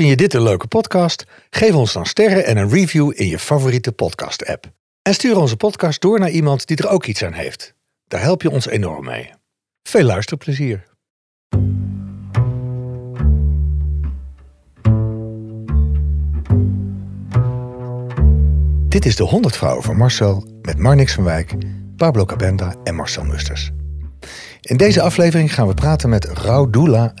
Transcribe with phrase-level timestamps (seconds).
[0.00, 1.26] Vind je dit een leuke podcast?
[1.50, 4.72] Geef ons dan sterren en een review in je favoriete podcast-app.
[5.02, 7.74] En stuur onze podcast door naar iemand die er ook iets aan heeft.
[8.08, 9.30] Daar help je ons enorm mee.
[9.82, 10.86] Veel luisterplezier.
[18.88, 21.54] Dit is de 100 Vrouwen van Marcel met Marnix van Wijk,
[21.96, 23.70] Pablo Cabenda en Marcel Musters.
[24.60, 27.14] In deze aflevering gaan we praten met Raudula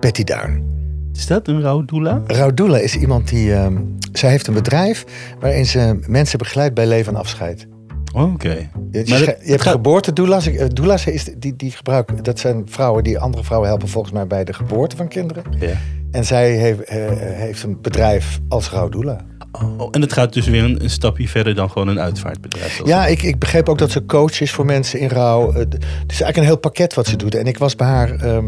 [0.00, 0.73] Pettiduin.
[1.16, 2.22] Is dat een rouwdoula?
[2.26, 3.54] Raudula is iemand die.
[3.54, 3.76] ehm
[4.12, 5.04] zij heeft een bedrijf
[5.40, 7.66] waarin ze mensen begeleidt bij leven en afscheid.
[8.12, 8.48] Oké.
[8.48, 10.46] Je, je, je hebt gaat- geboortedoula's.
[10.46, 12.22] Eh, Doula's is die, die gebruiken.
[12.22, 15.42] Dat zijn vrouwen die andere vrouwen helpen volgens mij bij de geboorte van kinderen.
[15.60, 15.72] Ja.
[16.10, 19.20] En zij heeft, eh, heeft een bedrijf als rouwdoula.
[19.52, 22.80] Oh, en het gaat dus weer een, een stapje verder dan gewoon een uitvaartbedrijf.
[22.84, 25.50] Ja, ik, ik begreep ook dat ze coach is voor mensen in rouw.
[25.52, 27.34] Eh, Het is eigenlijk een heel pakket wat ze doet.
[27.34, 28.44] En ik was bij haar ehm,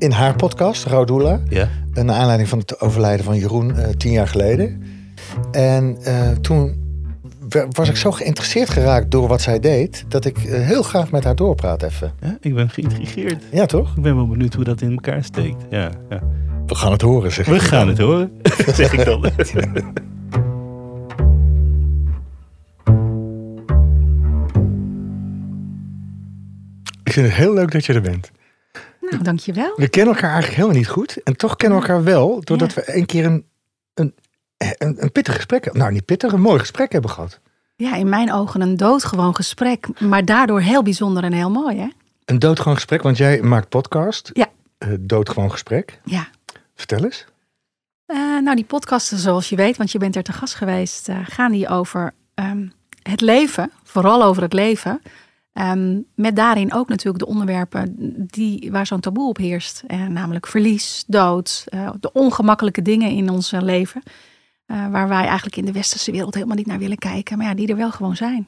[0.00, 1.40] in haar podcast, Rouwdoula.
[1.48, 1.68] Ja.
[1.92, 4.82] Naar aanleiding van het overlijden van Jeroen eh, tien jaar geleden.
[5.52, 6.74] En eh, toen
[7.48, 10.04] wa- was ik zo geïnteresseerd geraakt door wat zij deed...
[10.08, 12.12] dat ik eh, heel graag met haar doorpraat even.
[12.20, 13.44] Ja, ik ben geïntrigeerd.
[13.52, 13.96] Ja, toch?
[13.96, 15.64] Ik ben wel benieuwd hoe dat in elkaar steekt.
[15.70, 16.20] Ja, ja.
[16.66, 17.60] We gaan het horen, zeg We ik.
[17.60, 18.30] gaan het horen,
[18.74, 19.30] zeg ik dan.
[27.04, 28.30] Ik vind het heel leuk dat je er bent.
[29.10, 29.72] Nou, dankjewel.
[29.76, 31.22] We kennen elkaar eigenlijk helemaal niet goed.
[31.22, 32.82] En toch kennen we elkaar wel, doordat Ja.
[32.86, 33.44] we een keer een,
[33.94, 34.14] een,
[34.78, 35.72] een, een pittig gesprek...
[35.72, 37.40] Nou, niet pittig, een mooi gesprek hebben gehad.
[37.76, 41.88] Ja, in mijn ogen een doodgewoon gesprek, maar daardoor heel bijzonder en heel mooi, hè?
[42.24, 44.30] Een doodgewoon gesprek, want jij maakt podcast.
[44.32, 44.46] Ja.
[44.78, 46.00] Eh, doodgewoon gesprek.
[46.04, 46.28] Ja.
[46.74, 47.24] Vertel eens.
[48.06, 51.16] Eh, nou, die podcasten, zoals je weet, want je bent er te gast geweest, eh,
[51.22, 52.66] gaan die over ehm,
[53.02, 55.00] het leven, vooral over het leven.
[55.52, 57.94] Ehm, met daarin ook natuurlijk de onderwerpen
[58.26, 59.82] die, waar zo'n taboe op heerst.
[59.86, 64.02] Eh, namelijk verlies, dood, eh, de ongemakkelijke dingen in ons eh, leven.
[64.66, 67.38] eh, waar wij eigenlijk in de westerse wereld helemaal niet naar willen kijken.
[67.38, 68.44] Maar ja, die er wel gewoon zijn.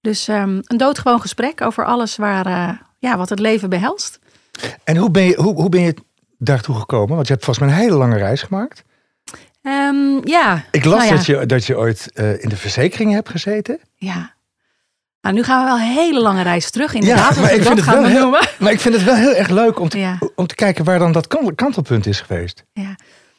[0.00, 4.18] Dus ehm, een doodgewoon gesprek over alles waar, ja, wat het leven behelst.
[4.84, 5.94] En hoe ben je, hoe, hoe ben je
[6.38, 7.14] daartoe gekomen?
[7.14, 8.84] Want je hebt volgens mij een hele lange reis gemaakt.
[9.62, 10.64] Ehm, ja.
[10.70, 11.14] Ik las Nou ja.
[11.16, 13.78] dat, je, dat je ooit in de verzekering hebt gezeten.
[13.94, 14.34] Ja.
[15.20, 17.34] Nou, nu gaan we wel een hele lange reis terug, inderdaad.
[17.34, 18.38] Ja, maar ik vind het wel heel-.
[18.58, 20.18] Maar ik vind het wel heel erg leuk om te, Ja.
[20.34, 22.64] om te kijken waar dan dat kan- kantelpunt is geweest.
[22.72, 22.94] Ja.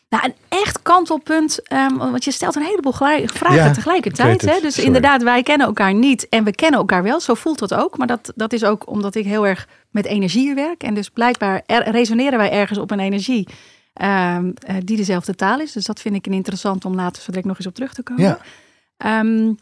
[0.10, 4.42] Nou, een echt kantelpunt, ehm, want je stelt een heleboel vragen Ja, tegelijkertijd.
[4.42, 4.60] Hè?
[4.62, 4.86] Dus Sorry.
[4.88, 7.20] inderdaad, wij kennen elkaar niet en we kennen elkaar wel.
[7.20, 7.98] Zo voelt dat ook.
[7.98, 10.84] Maar dat, dat is ook omdat ik heel erg met energie werk.
[10.84, 13.48] En dus blijkbaar er- resoneren wij ergens op een energie
[13.94, 15.72] ehm, eh, die dezelfde taal is.
[15.72, 18.04] Dus dat vind ik een interessant om later zo direct nog eens op terug te
[18.04, 18.24] komen.
[18.24, 18.38] Ja.
[18.98, 19.54] Ehm,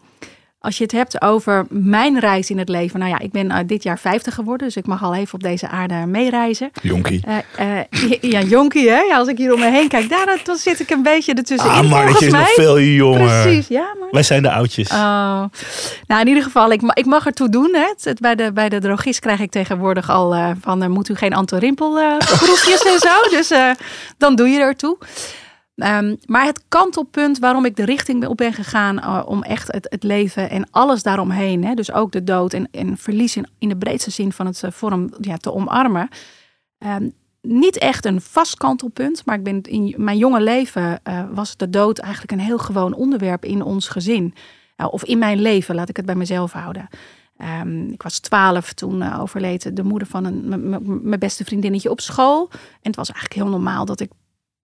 [0.59, 2.99] als je het hebt over mijn reis in het leven.
[2.99, 4.67] Nou ja, ik ben eh, dit jaar 50 geworden.
[4.67, 6.71] Dus ik mag al even op deze aarde meereizen.
[6.81, 7.23] Jonkie.
[7.55, 7.85] Eh, eh,
[8.33, 8.99] ja, jonkie, hè?
[8.99, 11.69] Ja, als ik hier om me heen kijk, daar, dan zit ik een beetje ertussen.
[11.69, 13.41] Ah, maar dat is nog veel jonger.
[13.41, 13.95] Precies, ja.
[13.99, 14.09] Maar...
[14.11, 14.89] Wij zijn de oudjes.
[14.89, 15.43] Oh.
[16.07, 17.69] Nou, in ieder geval, ik, ik mag ertoe doen.
[17.73, 17.81] Hè.
[17.81, 20.91] Het, het- bij, de, bij de drogist krijg ik tegenwoordig al van...
[20.91, 23.29] moet u geen antorimpel groefjes en zo.
[23.29, 23.51] Dus
[24.17, 24.97] dan doe je ertoe.
[25.77, 28.99] Ehm, maar het kantelpunt waarom ik de richting op ben gegaan...
[28.99, 31.65] eh, om echt het, het leven en alles daaromheen...
[31.65, 34.63] Hè, dus ook de dood en, en verlies in, in de breedste zin van het
[34.63, 36.07] eh, vorm ja, te omarmen...
[36.77, 37.09] Ehm,
[37.41, 41.69] niet echt een vast kantelpunt, maar ik ben in mijn jonge leven eh, was de
[41.69, 44.33] dood eigenlijk een heel gewoon onderwerp in ons gezin.
[44.91, 46.87] Of in mijn leven, laat ik het bij mezelf houden.
[47.37, 50.47] Ehm, ik was twaalf toen overleed de moeder van
[51.03, 52.47] mijn beste vriendinnetje op school.
[52.51, 54.09] En het was eigenlijk heel normaal dat ik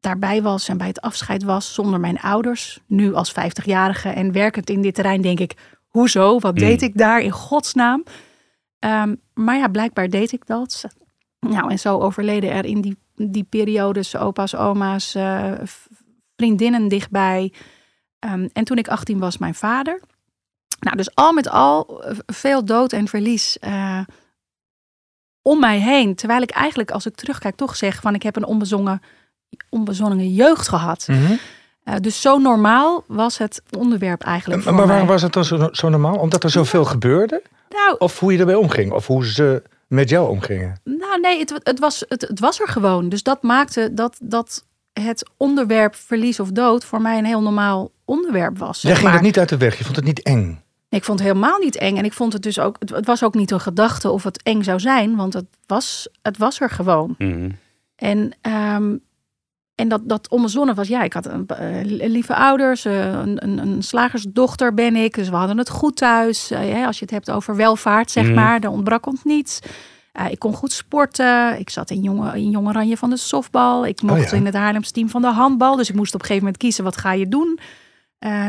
[0.03, 2.79] daarbij was en bij het afscheid was zonder mijn ouders.
[2.87, 5.53] Nu als 50-jarige en werkend in dit terrein denk ik,
[5.87, 6.39] hoezo?
[6.39, 8.03] Wat deed ik daar in godsnaam?
[8.79, 10.83] Ehm, maar ja, blijkbaar deed ik dat.
[11.39, 15.51] Nou, en zo overleden er in die, die periodes opa's, oma's, eh,
[16.35, 17.53] vriendinnen dichtbij.
[18.19, 20.01] Ehm, en toen ik 18 was, mijn vader.
[20.79, 24.01] Nou, dus al met al eh, veel dood en verlies eh,
[25.41, 26.15] om mij heen.
[26.15, 29.01] Terwijl ik eigenlijk, als ik terugkijk, toch zeg van ik heb een onbezongen,
[29.69, 31.05] onbezonnen jeugd gehad.
[31.07, 31.33] Mhm.
[31.83, 35.13] Eh, dus zo normaal was het onderwerp eigenlijk Maar voor waarom mij.
[35.13, 36.15] was het dan zo, zo normaal?
[36.15, 37.41] Omdat er zoveel gebeurde?
[37.69, 38.91] Nou, Of hoe je ermee omging?
[38.91, 40.79] Of hoe ze met jou omgingen?
[40.83, 43.09] Nou, nee, het, het, was, het, het was er gewoon.
[43.09, 47.91] Dus dat maakte dat, dat het onderwerp verlies of dood voor mij een heel normaal
[48.05, 48.79] onderwerp was.
[48.79, 49.13] zeg Jij ging maar.
[49.13, 49.77] het niet uit de weg.
[49.77, 50.45] Je vond het niet eng.
[50.89, 51.97] Nee, ik vond het helemaal niet eng.
[51.97, 54.43] En ik vond het dus ook, het, het was ook niet een gedachte of het
[54.43, 57.15] eng zou zijn, want het was, het was er gewoon.
[57.17, 57.49] Mhm.
[57.95, 58.95] En, ehm,
[59.75, 63.57] en dat, dat onbezonnen was, ja, ik had een, eh, lieve ouders, eh, een, een,
[63.57, 66.51] een slagersdochter ben ik, dus we hadden het goed thuis.
[66.51, 68.33] Eh, als je het hebt over welvaart, zeg Mhm.
[68.33, 69.59] maar, daar ontbrak ons niets.
[70.29, 71.59] Ik kon goed sporten.
[71.59, 73.85] Ik zat in jonge, in jonge ranje van de softbal.
[73.85, 74.37] Ik mocht ja.
[74.37, 75.75] in het Haarlems team van de handbal.
[75.75, 77.59] Dus ik moest op een gegeven moment kiezen, wat ga je doen?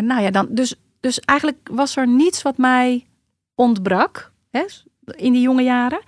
[0.01, 3.07] Nou ja, dan, dus, dus eigenlijk was er niets wat mij
[3.55, 4.65] ontbrak hè,
[5.05, 6.01] in die jonge jaren.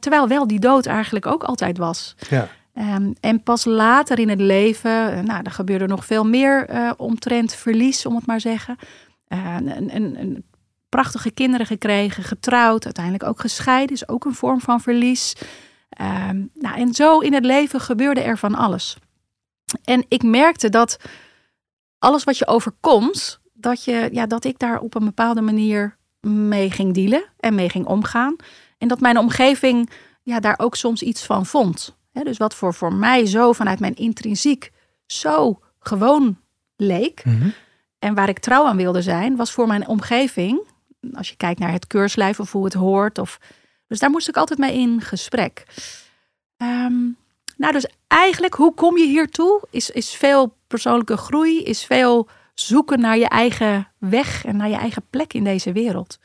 [0.00, 2.14] Terwijl wel die dood eigenlijk ook altijd was.
[2.28, 2.48] Ja.
[2.80, 6.90] Ehm, en pas later in het leven, eh, nou, er gebeurde nog veel meer eh,
[6.96, 8.76] omtrent verlies, om het maar zeggen.
[9.26, 10.44] Eh, een, een, een
[10.88, 15.36] prachtige kinderen gekregen, getrouwd, uiteindelijk ook gescheiden, is ook een vorm van verlies.
[15.88, 18.96] Ehm, nou, en zo in het leven gebeurde er van alles.
[19.84, 20.96] En ik merkte dat
[21.98, 26.70] alles wat je overkomt, dat, je, ja, dat ik daar op een bepaalde manier mee
[26.70, 28.36] ging dealen en mee ging omgaan.
[28.78, 29.90] En dat mijn omgeving
[30.22, 31.98] ja, daar ook soms iets van vond.
[32.12, 34.72] Hè, dus wat voor, voor mij zo vanuit mijn intrinsiek
[35.06, 36.38] zo gewoon
[36.76, 37.24] leek.
[37.24, 37.48] Mhm.
[37.98, 40.68] En waar ik trouw aan wilde zijn, was voor mijn omgeving.
[41.12, 43.18] Als je kijkt naar het keurslijf of hoe het hoort.
[43.18, 43.38] Of,
[43.86, 45.64] dus daar moest ik altijd mee in gesprek.
[46.56, 46.98] Ehm,
[47.56, 49.62] nou, dus eigenlijk, hoe kom je hiertoe?
[49.70, 54.76] Is, is veel persoonlijke groei, is veel zoeken naar je eigen weg en naar je
[54.76, 56.18] eigen plek in deze wereld.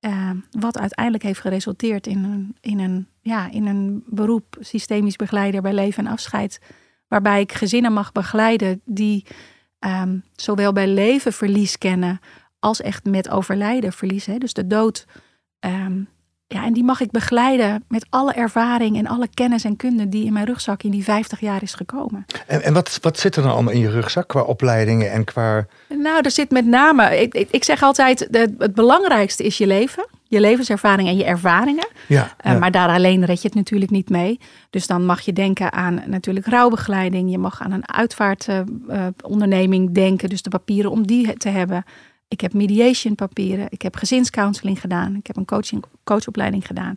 [0.00, 5.62] Ehm, wat uiteindelijk heeft geresulteerd in een, in, een, ja, in een beroep systemisch begeleider
[5.62, 6.60] bij leven en afscheid.
[7.08, 9.26] Waarbij ik gezinnen mag begeleiden die
[9.78, 12.20] ehm, zowel bij leven verlies kennen
[12.58, 14.26] als echt met overlijden verlies.
[14.26, 15.06] Hè, dus de dood.
[15.58, 16.00] Ehm,
[16.46, 20.24] ja, en die mag ik begeleiden met alle ervaring en alle kennis en kunde die
[20.24, 22.24] in mijn rugzak in die 50 jaar is gekomen.
[22.46, 25.66] En, en wat, wat zit er dan allemaal in je rugzak qua opleidingen en qua...
[25.88, 29.66] Nou, er zit met name, ik, ik, ik zeg altijd, de, het belangrijkste is je
[29.66, 30.06] leven.
[30.28, 31.88] Je levenservaring en je ervaringen.
[32.06, 32.58] Ja, Uh, ja.
[32.58, 34.40] Maar daar alleen red je het natuurlijk niet mee.
[34.70, 37.30] Dus dan mag je denken aan natuurlijk rouwbegeleiding.
[37.30, 40.28] Je mag aan een uitvaartonderneming denken.
[40.28, 41.84] Dus de papieren om die te hebben.
[42.28, 43.66] Ik heb mediation papieren.
[43.68, 45.16] Ik heb gezinscounseling gedaan.
[45.16, 46.96] Ik heb een coaching, coachopleiding gedaan.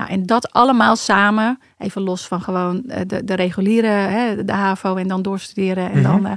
[0.00, 4.52] Nou, en dat allemaal samen, even los van gewoon eh, de, de reguliere, hè, de
[4.52, 5.90] HAVO en dan doorstuderen.
[5.90, 6.32] En dan, eh,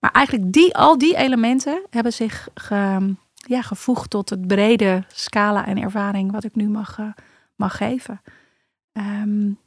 [0.00, 3.14] maar eigenlijk die, al die elementen hebben zich ge,
[3.46, 7.06] ja, gevoegd tot het brede scala en ervaring wat ik nu mag, uh,
[7.56, 8.20] mag geven.
[8.92, 9.58] Um,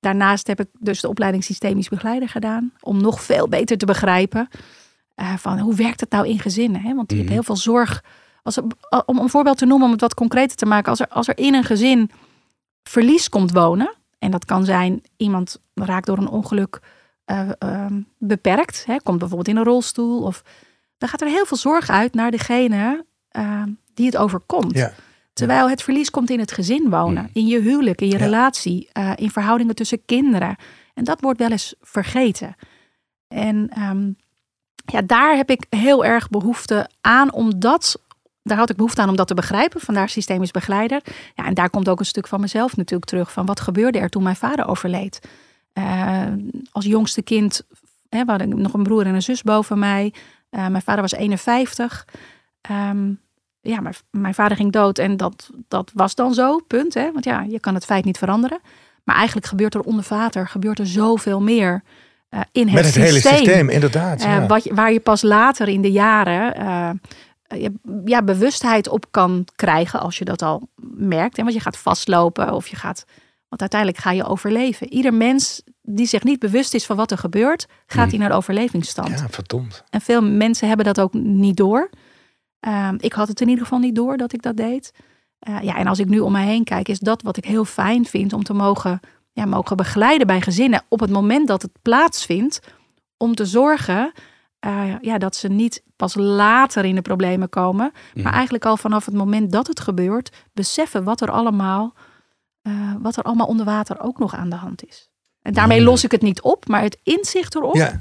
[0.00, 2.72] daarnaast heb ik dus de opleiding systemisch begeleider gedaan.
[2.80, 4.48] Om nog veel beter te begrijpen
[5.16, 6.80] uh, van hoe werkt het nou in gezinnen.
[6.80, 6.94] Hè?
[6.94, 8.04] Want je hebt heel veel zorg.
[8.42, 8.64] Als er,
[9.06, 10.90] om een voorbeeld te noemen, om het wat concreter te maken.
[10.90, 12.10] Als er, als er in een gezin
[12.82, 13.94] verlies komt wonen.
[14.18, 16.80] En dat kan zijn iemand raakt door een ongeluk
[17.26, 17.86] uh, uh,
[18.18, 18.84] beperkt.
[18.86, 18.96] Hè?
[18.96, 20.22] Komt bijvoorbeeld in een rolstoel.
[20.22, 20.42] Of,
[20.98, 23.04] dan gaat er heel veel zorg uit naar degene
[23.94, 24.74] die het overkomt.
[24.76, 24.92] Ja.
[25.32, 28.24] Terwijl het verlies komt in het gezin wonen, in je huwelijk, in je Ja.
[28.24, 30.56] relatie, uh, in verhoudingen tussen kinderen.
[30.94, 32.56] En dat wordt wel eens vergeten.
[33.28, 34.16] En um,
[34.84, 38.00] ja, daar heb ik heel erg behoefte aan, omdat
[38.42, 39.80] daar had ik behoefte aan om dat te begrijpen.
[39.80, 41.00] Vandaar systemisch begeleider.
[41.34, 43.32] Ja, en daar komt ook een stuk van mezelf natuurlijk terug.
[43.32, 45.28] Van wat gebeurde er toen mijn vader overleed?
[45.74, 46.26] Uh,
[46.72, 47.62] als jongste kind
[48.08, 50.14] hè, we hadden nog een broer en een zus boven mij.
[50.50, 52.06] Uh, mijn vader was 51.
[52.70, 53.20] Um,
[53.66, 56.94] ja, mijn, mijn, vader ging dood en dat, dat was dan zo, punt.
[56.94, 57.12] Hè?
[57.12, 58.60] Want ja, je kan het feit niet veranderen.
[59.04, 61.82] Maar eigenlijk gebeurt er onder vader gebeurt er zoveel meer
[62.30, 63.04] uh, in het Met het systeem.
[63.04, 64.20] hele systeem, inderdaad.
[64.20, 64.46] Uh, ja.
[64.46, 67.68] wat je, waar je pas later in de jaren uh,
[68.04, 71.36] ja, bewustheid op kan krijgen als je dat al merkt.
[71.36, 71.42] Hè?
[71.42, 73.04] Want je gaat vastlopen of je gaat...
[73.48, 74.92] Want uiteindelijk ga je overleven.
[74.92, 79.18] Ieder mens die zich niet bewust is van wat er gebeurt, gaat in een overlevingsstand.
[79.18, 79.84] Ja, verdomd.
[79.90, 81.90] En veel mensen hebben dat ook niet door.
[82.60, 84.92] Uh, ik had het in ieder geval niet door dat ik dat deed.
[85.48, 87.64] Uh, ja, en als ik nu om me heen kijk, is dat wat ik heel
[87.64, 89.00] fijn vind om te mogen,
[89.32, 92.60] ja, mogen begeleiden bij gezinnen op het moment dat het plaatsvindt.
[93.16, 94.12] Om te zorgen
[94.66, 98.22] uh, ja, dat ze niet pas later in de problemen komen, mm.
[98.22, 101.94] maar eigenlijk al vanaf het moment dat het gebeurt, beseffen wat er allemaal,
[102.62, 105.08] uh, wat er allemaal onder water ook nog aan de hand is.
[105.42, 107.74] En daarmee los ik het niet op, maar het inzicht erop.
[107.74, 107.98] Ja.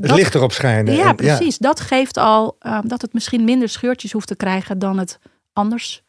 [0.00, 0.94] Het licht erop schijnen.
[0.94, 1.56] Ja, precies.
[1.58, 1.68] Ja.
[1.68, 5.18] Dat geeft al uh, dat het misschien minder scheurtjes hoeft te krijgen dan het
[5.52, 6.02] anders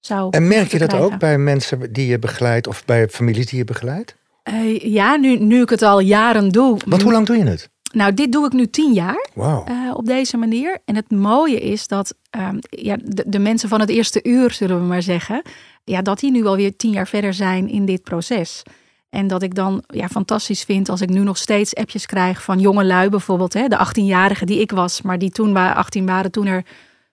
[0.00, 0.28] zou.
[0.30, 1.12] En merk je dat krijgen.
[1.12, 4.16] ook bij mensen die je begeleidt of bij families die je begeleidt?
[4.50, 6.78] Uh, ja, nu, nu ik het al jaren doe.
[6.86, 7.70] Want hoe lang doe je het?
[7.92, 9.68] Nou, dit doe ik nu tien jaar wow.
[9.68, 10.78] uh, op deze manier.
[10.84, 14.80] En het mooie is dat um, ja, de, de, mensen van het eerste uur, zullen
[14.80, 15.42] we maar zeggen,
[15.84, 18.62] ja, dat die nu alweer tien jaar verder zijn in dit proces.
[19.12, 22.58] En dat ik dan ja, fantastisch vind als ik nu nog steeds appjes krijg van
[22.58, 23.52] jonge lui bijvoorbeeld.
[23.52, 26.64] Hè, de 18-jarigen die ik was, maar die toen waren 18 waren toen er,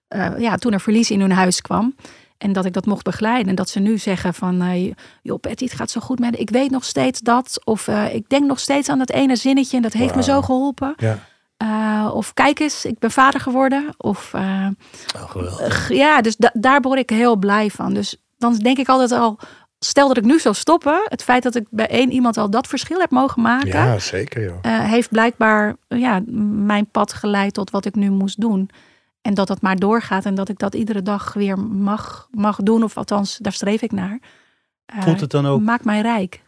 [0.08, 1.94] uh, ja, toen er verlies in hun huis kwam.
[2.38, 3.48] En dat ik dat mocht begeleiden.
[3.48, 4.92] En dat ze nu zeggen van, uh,
[5.22, 7.60] joh Betty, het gaat zo goed met Ik weet nog steeds dat.
[7.64, 10.16] Of uh, ik denk nog steeds aan dat ene zinnetje en dat heeft wow.
[10.16, 10.94] me zo geholpen.
[10.96, 11.18] Ja.
[11.62, 13.94] Uh, of kijk eens, ik ben vader geworden.
[13.96, 14.68] Of, oh,
[15.88, 17.94] ja, dus da daar word ik heel blij van.
[17.94, 19.38] Dus dan denk ik altijd al,
[19.84, 22.66] stel dat ik nu zou stoppen, het feit dat ik bij één iemand al dat
[22.66, 24.58] verschil heb mogen maken, Ja, zeker joh.
[24.62, 26.22] eh, heeft blijkbaar ja,
[26.64, 28.70] mijn pad geleid tot wat ik nu moest doen.
[29.22, 32.82] En dat dat maar doorgaat en dat ik dat iedere dag weer mag, mag doen.
[32.82, 34.18] Of althans, daar streef ik naar.
[34.86, 36.42] Eh, Voelt het dan ook, Maakt mij rijk.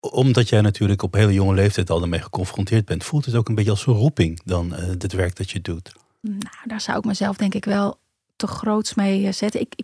[0.00, 3.54] omdat jij natuurlijk op hele jonge leeftijd al ermee geconfronteerd bent, voelt het ook een
[3.54, 5.92] beetje als een roeping dan eh het werk dat je doet?
[6.20, 7.98] Nou, daar zou ik mezelf denk ik wel
[8.36, 9.60] te groots mee eh, zetten.
[9.60, 9.74] Ik,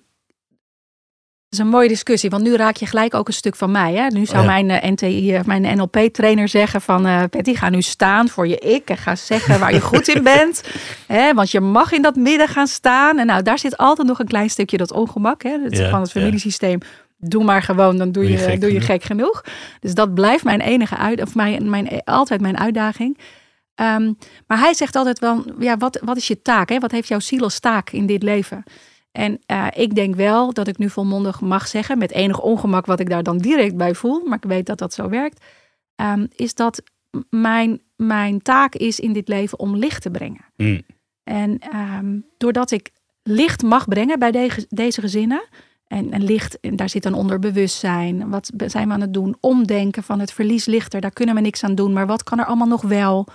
[1.52, 3.92] is een mooie discussie, want nu raak je gelijk ook een stuk van mij.
[3.94, 4.06] Hè?
[4.06, 4.46] Nu zou Ja.
[4.46, 7.06] mijn eh, NTI, eh, mijn NLP-trainer zeggen van...
[7.06, 10.22] eh Patty, ga nu staan voor je ik en ga zeggen waar je goed in
[10.22, 10.62] bent.
[11.06, 11.34] Hè?
[11.34, 13.18] Want je mag in dat midden gaan staan.
[13.18, 15.42] En nou, daar zit altijd nog een klein stukje dat ongemak.
[15.42, 15.50] Hè?
[15.50, 16.20] Ja, van het ja.
[16.20, 16.78] familiesysteem.
[17.18, 18.90] Doe maar gewoon, dan doe Doe je, je gek doe je genoeg.
[18.90, 19.44] gek genoeg.
[19.80, 23.18] Dus dat blijft mijn enige uit, of mijn, mijn, altijd mijn uitdaging.
[23.74, 24.12] Ehm,
[24.46, 26.68] maar hij zegt altijd wel, ja, wat, wat is je taak?
[26.68, 26.78] Hè?
[26.78, 28.64] Wat heeft jouw ziel als taak in dit leven?
[29.12, 33.00] En eh, ik denk wel dat ik nu volmondig mag zeggen, met enig ongemak wat
[33.00, 35.44] ik daar dan direct bij voel, maar ik weet dat dat zo werkt,
[35.94, 36.82] ehm, is dat
[37.30, 40.44] mijn, mijn taak is in dit leven om licht te brengen.
[40.56, 40.80] Hm.
[41.24, 42.90] En ehm, doordat ik
[43.22, 45.48] licht mag brengen bij deze, deze gezinnen.
[45.86, 48.30] En, en licht, en daar zit dan onder bewustzijn.
[48.30, 49.36] Wat zijn we aan het doen?
[49.40, 51.00] Omdenken van het verlies lichter.
[51.00, 51.92] Daar kunnen we niks aan doen.
[51.92, 53.26] Maar wat kan er allemaal nog wel?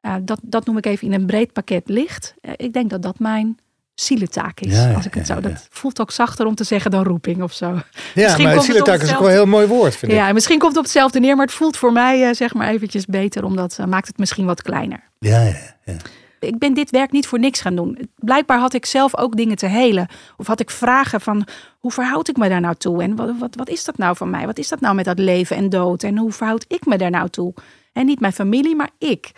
[0.00, 2.34] Eh, dat, dat noem ik even in een breed pakket licht.
[2.40, 3.58] Eh, ik denk dat dat mijn
[4.00, 4.74] zielentaak is.
[4.74, 5.40] Ja, als ik het zo.
[5.40, 7.66] Dat voelt ook zachter om te zeggen dan roeping of zo.
[7.66, 7.82] Ja,
[8.14, 10.18] Misschien maar op is ook wel een heel mooi woord, vind ik.
[10.18, 11.36] Ja, en misschien komt het op hetzelfde neer.
[11.36, 13.44] Maar het voelt voor mij eh, zeg maar eventjes beter.
[13.44, 15.96] Omdat uh, maakt het misschien wat kleiner Ja, ja, ja.
[16.40, 18.10] ik ben dit werk niet voor niks gaan doen.
[18.16, 20.08] Blijkbaar had ik zelf ook dingen te helen.
[20.36, 21.46] Of had ik vragen van
[21.78, 23.02] hoe verhoud ik me daar nou toe?
[23.02, 24.46] En wat, wat, wat is dat nou van mij?
[24.46, 26.02] Wat is dat nou met dat leven en dood?
[26.02, 27.54] En hoe verhoud ik me daar nou toe?
[27.92, 29.32] En niet mijn familie, maar ik.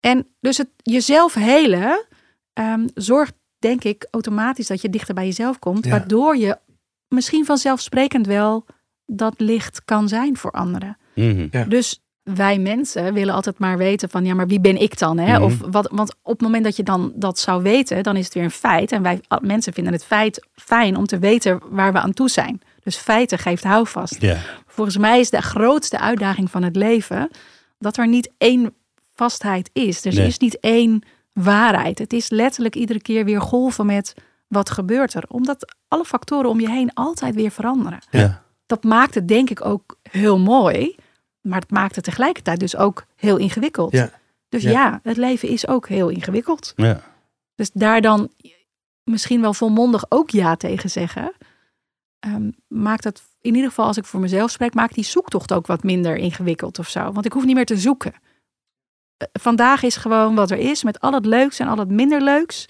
[0.00, 2.06] En dus het jezelf helen
[2.52, 3.34] ehm, zorgt,
[3.68, 5.84] denk ik, automatisch dat je dichter bij jezelf komt.
[5.84, 5.90] Ja.
[5.90, 6.58] Waardoor je
[7.08, 8.64] misschien vanzelfsprekend wel
[9.06, 10.96] dat licht kan zijn voor anderen.
[11.14, 11.46] Mhm.
[11.50, 11.64] Ja.
[11.64, 15.18] Dus wij mensen willen altijd maar weten van ja, maar wie ben ik dan?
[15.18, 15.32] Hè?
[15.32, 15.42] Mhm.
[15.42, 18.34] Of wat, want op het moment dat je dan dat zou weten, dan is het
[18.34, 18.92] weer een feit.
[18.92, 22.60] En wij mensen vinden het feit fijn om te weten waar we aan toe zijn.
[22.82, 24.18] Dus feiten geeft houvast.
[24.66, 27.30] Volgens mij is de grootste uitdaging van het leven
[27.78, 28.74] dat er niet één
[29.14, 30.04] vastheid is.
[30.04, 30.26] Er Nee.
[30.26, 31.02] is niet één
[31.42, 31.98] waarheid.
[31.98, 34.14] Het is letterlijk iedere keer weer golven met
[34.46, 35.24] wat gebeurt er.
[35.28, 38.42] Omdat alle factoren om je heen altijd weer veranderen ja.
[38.66, 40.94] dat maakt het denk ik ook heel mooi.
[41.40, 43.92] Maar het maakt het tegelijkertijd dus ook heel ingewikkeld.
[43.92, 44.10] Ja.
[44.48, 44.70] Dus Ja.
[44.70, 45.00] ja.
[45.02, 46.72] het leven is ook heel ingewikkeld.
[46.76, 47.02] ja.
[47.54, 48.30] Dus daar dan
[49.04, 51.32] misschien wel volmondig ook ja tegen zeggen.
[52.18, 55.66] ehm, maakt het, in ieder geval als ik voor mezelf spreek, maakt die zoektocht ook
[55.66, 57.12] wat minder ingewikkeld of zo.
[57.12, 58.14] Want ik hoef niet meer te zoeken.
[59.16, 62.20] Eh, Vandaag is gewoon wat er is, met al het leuks en al het minder
[62.22, 62.66] leuks.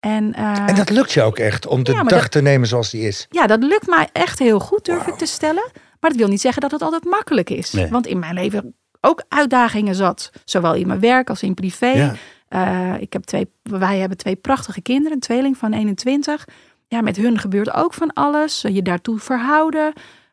[0.00, 2.68] En, eh, En dat lukt je ook echt, om de Ja, dag dat- te nemen
[2.68, 3.26] zoals die is.
[3.30, 5.70] ja, dat lukt mij echt heel goed, durf ik te stellen.
[6.00, 7.72] Maar dat wil niet zeggen dat het altijd makkelijk is.
[7.72, 7.88] Nee.
[7.88, 10.30] Want in mijn leven ook uitdagingen zat.
[10.44, 11.86] Zowel in mijn werk als in privé.
[11.86, 12.14] Ja.
[12.48, 15.12] Eh, ik heb twee, wij hebben twee prachtige kinderen.
[15.12, 16.44] Een tweeling van 21.
[16.88, 18.60] Ja, met hun gebeurt ook van alles.
[18.68, 19.92] Je daartoe verhouden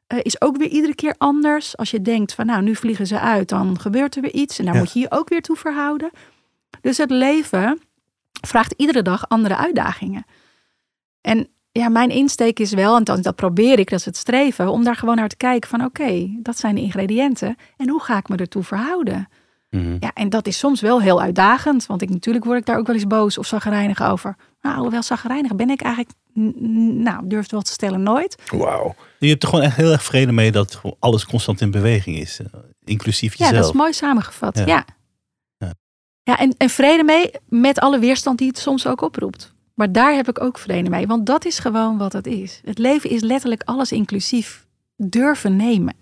[0.09, 1.77] eh, is ook weer iedere keer anders.
[1.77, 3.49] Als je denkt van nou, nu vliegen ze uit.
[3.49, 4.59] Dan gebeurt er weer iets.
[4.59, 4.79] En daar Ja.
[4.79, 6.09] moet je je ook weer toe verhouden.
[6.81, 7.79] Dus het leven
[8.47, 10.25] vraagt iedere dag andere uitdagingen.
[11.21, 14.69] En ja, mijn insteek is wel, en dat, dat probeer ik, dat is het streven,
[14.71, 17.55] om daar gewoon naar te kijken van oké, dat zijn de ingrediënten.
[17.77, 19.27] En hoe ga ik me ertoe verhouden?
[19.69, 19.97] Mhm.
[19.99, 22.87] Ja, en dat is soms wel heel uitdagend, want ik, natuurlijk word ik daar ook
[22.87, 24.35] wel eens boos of zagrijnig over.
[24.61, 26.15] Nou, alhoewel zagrijnig ben ik eigenlijk,
[27.03, 28.35] nou, durf het wel te stellen, nooit.
[28.51, 28.95] Wauw.
[29.19, 32.39] Je hebt er gewoon echt heel erg vrede mee dat alles constant in beweging is.
[32.39, 33.61] eh, Inclusief Ja, jezelf.
[33.65, 34.57] dat is mooi samengevat.
[34.57, 34.65] Ja.
[34.65, 34.85] Ja.
[35.57, 35.73] Ja.
[36.23, 39.53] Ja, en, en vrede mee met alle weerstand die het soms ook oproept.
[39.73, 42.61] Maar daar heb ik ook vrede mee, want dat is gewoon wat het is.
[42.65, 45.95] Het leven is letterlijk alles inclusief durven nemen.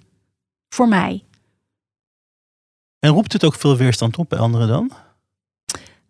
[0.70, 1.24] Voor mij.
[3.00, 4.92] En roept het ook veel weerstand op bij anderen dan?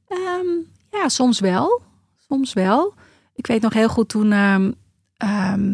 [0.08, 0.48] Ehm,
[0.92, 1.82] ja, soms wel.
[2.28, 2.94] Soms wel.
[3.34, 4.32] Ik weet nog heel goed toen.
[4.32, 4.72] ehm,
[5.18, 5.74] ehm,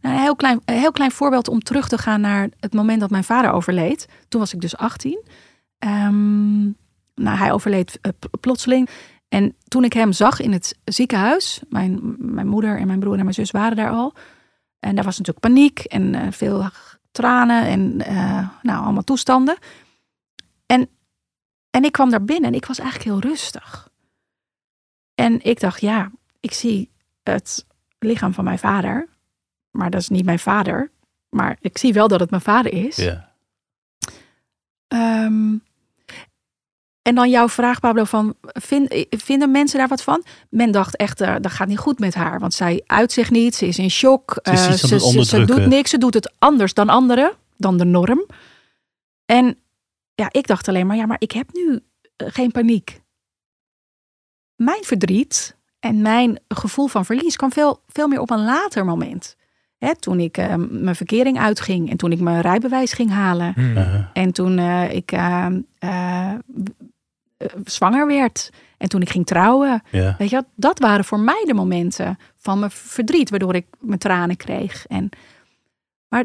[0.00, 3.10] nou, een heel klein, heel klein voorbeeld om terug te gaan naar het moment dat
[3.10, 4.08] mijn vader overleed.
[4.28, 5.22] Toen was ik dus 18.
[5.78, 6.62] Ehm,
[7.14, 8.10] nou, hij overleed eh,
[8.40, 8.88] plotseling.
[9.28, 13.22] En toen ik hem zag in het ziekenhuis, mijn, mijn moeder en mijn broer en
[13.22, 14.14] mijn zus waren daar al.
[14.80, 16.68] En daar was natuurlijk paniek en eh, veel
[17.10, 19.56] tranen en eh, nou, allemaal toestanden.
[20.66, 20.88] En,
[21.70, 23.88] en ik kwam daar binnen en ik was eigenlijk heel rustig.
[25.14, 26.90] En ik dacht, ja, ik zie
[27.22, 27.66] het
[27.98, 29.08] lichaam van mijn vader,
[29.70, 30.90] maar dat is niet mijn vader.
[31.28, 32.96] Maar ik zie wel dat het mijn vader is.
[32.96, 33.32] Ja.
[34.88, 35.56] Ehm,
[37.02, 40.24] en dan jouw vraag, Pablo, van vind, vinden mensen daar wat van?
[40.48, 42.40] Men dacht echt, eh, dat gaat niet goed met haar.
[42.40, 44.38] Want zij uit zich niet, ze is in shock.
[44.42, 47.84] Ze eh, ze, ze, ze doet niks, ze doet het anders dan anderen, dan de
[47.84, 48.26] norm.
[49.24, 49.58] En
[50.14, 51.80] ja, ik dacht alleen maar, ja, maar ik heb nu
[52.16, 53.00] eh, geen paniek.
[54.56, 59.36] Mijn verdriet en mijn gevoel van verlies kwam veel, veel meer op een later moment.
[59.78, 63.52] Hè, toen ik eh, mijn verkering uitging en toen ik mijn rijbewijs ging halen.
[63.54, 63.76] Hmm.
[63.76, 64.04] Uh-huh.
[64.12, 66.32] En toen eh, ik eh,
[67.64, 68.50] zwanger werd.
[68.78, 69.82] En toen ik ging trouwen.
[69.90, 70.14] Ja.
[70.18, 73.98] Weet je, wat, dat waren voor mij de momenten van mijn verdriet, waardoor ik mijn
[73.98, 74.86] tranen kreeg.
[74.86, 75.08] En,
[76.08, 76.24] maar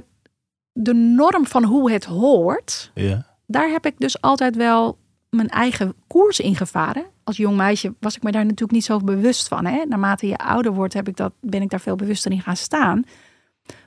[0.72, 3.26] de norm van hoe het hoort, Ja.
[3.46, 4.98] daar heb ik dus altijd wel
[5.30, 7.06] mijn eigen koers in gevaren.
[7.24, 9.66] Als jong meisje was ik me daar natuurlijk niet zo bewust van.
[9.66, 9.86] Hè?
[9.86, 13.04] Naarmate je ouder wordt, heb ik dat, ben ik daar veel bewuster in gaan staan.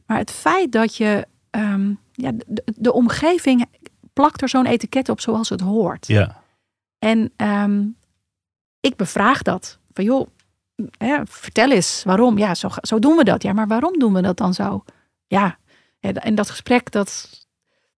[0.07, 3.67] Maar het feit dat je ehm, ja, de, de omgeving
[4.13, 6.07] plakt er zo'n etiket op zoals het hoort.
[6.07, 6.43] Ja.
[6.99, 7.87] En ehm,
[8.81, 9.79] ik bevraag dat.
[9.93, 10.29] Van joh,
[10.99, 12.39] hè, vertel eens waarom.
[12.39, 13.43] Ja, zo, zo doen we dat.
[13.43, 14.85] Ja, maar waarom doen we dat dan zo?
[15.27, 15.59] Ja,
[16.01, 17.41] en dat gesprek, dat.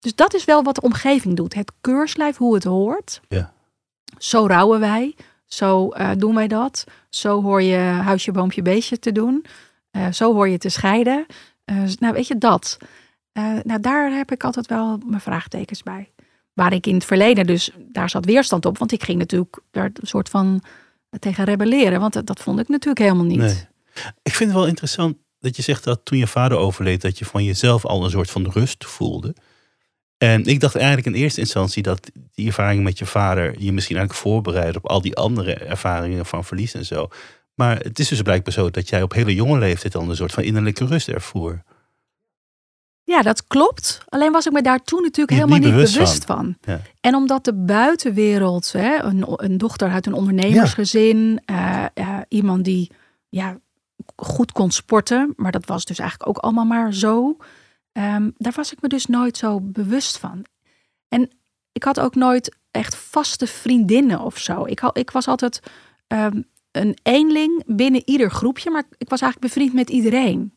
[0.05, 1.55] Dus dat is wel wat de omgeving doet.
[1.55, 3.21] Het keurslijf, hoe het hoort.
[3.29, 3.53] Ja.
[4.19, 5.15] Zo rouwen wij.
[5.47, 6.85] Zo eh, doen wij dat.
[7.09, 9.45] Zo hoor je huisje, boompje, beestje te doen.
[9.91, 11.27] Eh, zo hoor je te scheiden.
[11.65, 12.77] Eh, nou, weet je dat.
[13.63, 16.13] Nou, daar heb ik altijd wel mijn vraagtekens bij.
[16.53, 18.79] Waar ik in het verleden dus, daar zat weerstand op.
[18.79, 20.63] Want ik ging natuurlijk daar een soort van
[21.19, 22.01] tegen rebelleren.
[22.01, 23.39] Want dat, dat vond ik natuurlijk helemaal niet.
[23.39, 23.67] Nee.
[24.23, 27.25] Ik vind het wel interessant dat je zegt dat toen je vader overleed, dat je
[27.25, 29.35] van jezelf al een soort van rust voelde.
[30.25, 33.97] En ik dacht eigenlijk in eerste instantie dat die ervaring met je vader je misschien
[33.97, 37.09] eigenlijk voorbereidt op al die andere ervaringen van verlies en zo.
[37.55, 40.33] Maar het is dus blijkbaar zo dat jij op hele jonge leeftijd al een soort
[40.33, 41.63] van innerlijke rust ervoer.
[43.05, 44.01] Ja, dat klopt.
[44.09, 46.57] Alleen was ik me daar toen natuurlijk Niet- helemaal niet bewust bewust, van.
[46.61, 46.81] Ja.
[47.01, 52.91] En omdat de buitenwereld, hè, een, een dochter uit een ondernemersgezin, eh, eh, iemand die
[53.29, 53.59] ja,
[54.17, 57.37] goed kon sporten, maar dat was dus eigenlijk ook allemaal maar zo.
[57.95, 60.45] Ehm, daar was ik me dus nooit zo bewust van.
[61.09, 61.31] En
[61.73, 64.65] ik had ook nooit echt vaste vriendinnen of zo.
[64.65, 65.61] Ik, had, ik was altijd
[66.07, 70.55] ehm, een eenling binnen ieder groepje, maar ik was eigenlijk bevriend met iedereen.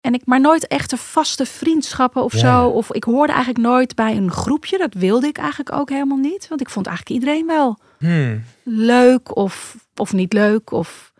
[0.00, 2.68] En ik, maar nooit echte vaste vriendschappen of Ja, zo.
[2.68, 4.78] Of ik hoorde eigenlijk nooit bij een groepje.
[4.78, 6.48] Dat wilde ik eigenlijk ook helemaal niet.
[6.48, 8.42] Want ik vond eigenlijk iedereen wel Hmm.
[8.62, 10.70] leuk of, of niet leuk.
[10.70, 11.12] Of,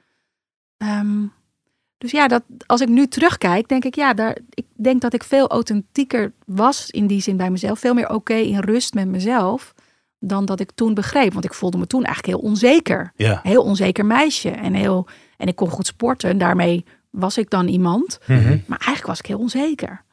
[0.77, 1.27] ehm,
[1.99, 5.25] dus ja, dat, als ik nu terugkijk, denk ik, ja, daar, ik denk dat ik
[5.25, 7.79] veel authentieker was in die zin bij mezelf.
[7.79, 9.75] Veel meer oké in rust met mezelf
[10.19, 11.33] dan dat ik toen begreep.
[11.33, 13.13] Want ik voelde me toen eigenlijk heel onzeker.
[13.17, 14.51] Ja, Heel onzeker meisje.
[14.51, 15.07] En, heel,
[15.37, 16.31] en ik kon goed sporten.
[16.31, 18.19] En daarmee was ik dan iemand.
[18.27, 18.59] Mhm.
[18.67, 20.05] Maar eigenlijk was ik heel onzeker.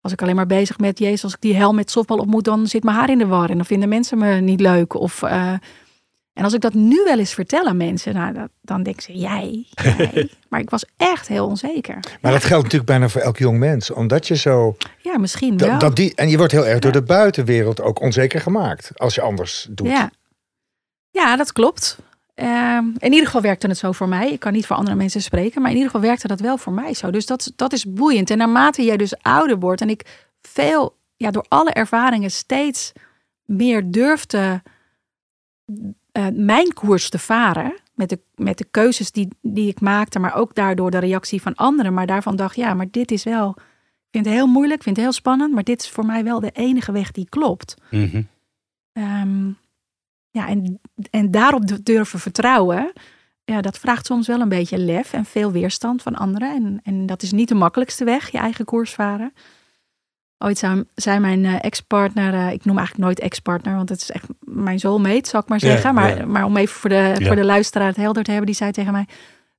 [0.00, 2.66] Was ik alleen maar bezig met, jezus, als ik die hel met softbal ontmoet, dan
[2.66, 3.50] zit mijn haar in de war.
[3.50, 4.94] En dan vinden mensen me niet leuk.
[4.94, 5.52] Of, eh,
[6.40, 9.18] en als ik dat nu wel eens vertel aan mensen, nou, dat, dan denken ze,
[9.18, 10.30] jij, jij.
[10.48, 11.98] maar ik was echt heel onzeker.
[12.20, 13.90] Maar dat geldt natuurlijk bijna voor elk jong mens.
[13.90, 14.76] Omdat je zo...
[14.98, 15.78] Ja, misschien Dat, wel.
[15.78, 18.90] dat die, en je wordt heel erg door de buitenwereld ook onzeker gemaakt.
[18.98, 19.86] Als je anders doet.
[19.86, 20.10] Ja.
[21.10, 21.98] ja, dat klopt.
[22.34, 24.32] Ehm, in ieder geval werkte het zo voor mij.
[24.32, 26.72] Ik kan niet voor andere mensen spreken, maar in ieder geval werkte dat wel voor
[26.72, 27.10] mij zo.
[27.10, 28.30] Dus dat, dat is boeiend.
[28.30, 32.92] En naarmate jij dus ouder wordt en ik veel, ja, door alle ervaringen steeds
[33.44, 34.62] meer durfde
[36.20, 37.74] eh, mijn koers te varen.
[37.94, 41.54] Met de, met de keuzes die, die ik maakte, maar ook daardoor de reactie van
[41.54, 41.94] anderen.
[41.94, 43.50] Maar daarvan dacht, ja, maar dit is wel.
[43.50, 46.24] Ik vind het heel moeilijk, ik vind het heel spannend, maar dit is voor mij
[46.24, 47.76] wel de enige weg die klopt.
[47.90, 48.22] Mhm.
[48.92, 49.48] Ehm,
[50.30, 50.80] ja, en,
[51.10, 52.92] en daarop du- durven vertrouwen,
[53.44, 56.54] ja, dat vraagt soms wel een beetje lef en veel weerstand van anderen.
[56.54, 59.32] En, en dat is niet de makkelijkste weg, je eigen koers varen.
[60.42, 64.10] Ooit zei, zei mijn eh, ex-partner, eh, ik noem eigenlijk nooit ex-partner, want het is
[64.10, 65.94] echt mijn soulmate, zal ik maar zeggen.
[65.94, 66.26] maar, ja.
[66.26, 67.26] maar om even voor de, Ja.
[67.26, 69.06] voor de luisteraar het helder te hebben, die zei tegen mij,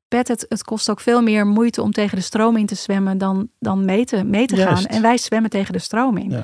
[0.08, 3.17] Pet, het, het kost ook veel meer moeite om tegen de stroom in te zwemmen
[3.17, 4.86] dan, dan mee te, mee te gaan.
[4.86, 6.44] En wij zwemmen tegen de stroom in.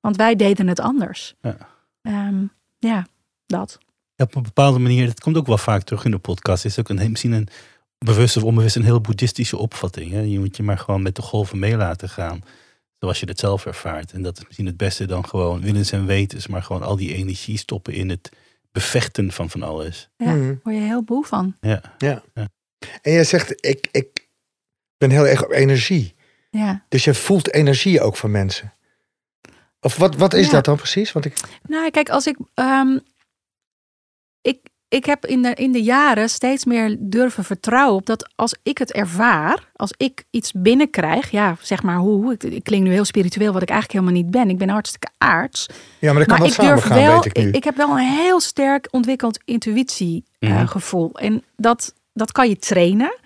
[0.00, 1.34] Want wij deden het anders.
[1.40, 1.56] Ja.
[2.02, 2.44] Ehm,
[2.78, 3.06] ja,
[3.46, 3.78] dat.
[4.16, 6.88] Op een bepaalde manier, dat komt ook wel vaak terug in de podcast, is ook
[6.88, 7.48] een, misschien een
[7.98, 10.10] bewust of onbewust een heel boeddhistische opvatting.
[10.10, 10.20] Hè?
[10.20, 12.40] Je moet je maar gewoon met de golven mee laten gaan,
[12.98, 14.12] zoals je het zelf ervaart.
[14.12, 17.14] En dat is misschien het beste dan gewoon willens en wetens, maar gewoon al die
[17.14, 18.28] energie stoppen in het
[18.72, 20.08] bevechten van van alles.
[20.16, 20.54] Ja, Mhm.
[20.62, 21.56] word je heel boe van.
[21.60, 21.94] Ja,
[23.02, 24.28] En jij zegt, ik, ik
[24.98, 26.14] ben heel erg op energie.
[26.50, 26.84] Ja.
[26.88, 28.72] Dus je voelt energie ook van mensen.
[29.80, 30.52] Of wat, wat is Ja.
[30.52, 31.12] dat dan precies?
[31.12, 32.36] Want ik, Nou, kijk, als ik.
[32.54, 32.98] ehm,
[34.40, 38.56] ik ik heb in de, in de jaren steeds meer durven vertrouwen op dat als
[38.62, 42.90] ik het ervaar, als ik iets binnenkrijg, ja, zeg maar hoe, ik, ik klink nu
[42.90, 44.50] heel spiritueel, wat ik eigenlijk helemaal niet ben.
[44.50, 45.66] Ik ben hartstikke aards.
[45.98, 47.50] Ja, maar dat kan maar wel ik durf gaan, wel, weet ik nu.
[47.50, 51.10] ik, heb wel een heel sterk ontwikkeld intuïtiegevoel.
[51.12, 51.24] Mhm.
[51.24, 53.16] en dat, dat kan je trainen.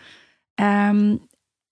[0.54, 1.16] ehm,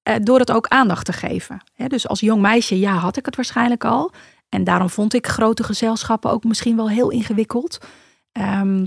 [0.02, 1.60] eh, door het ook aandacht te geven.
[1.74, 4.12] Hè, dus als jong meisje, ja, had ik het waarschijnlijk al.
[4.48, 7.78] En daarom vond ik grote gezelschappen ook misschien wel heel ingewikkeld.
[8.32, 8.84] Ehm,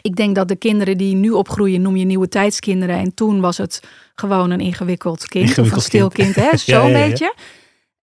[0.00, 2.96] ik denk dat de kinderen die nu opgroeien, noem je nieuwe tijdskinderen.
[2.98, 3.82] En toen was het
[4.14, 6.32] gewoon een ingewikkeld kind of een Ingewikkeld stil kind.
[6.34, 6.50] kind.
[6.50, 6.56] hè?
[6.76, 7.34] Zo'n Ja, beetje.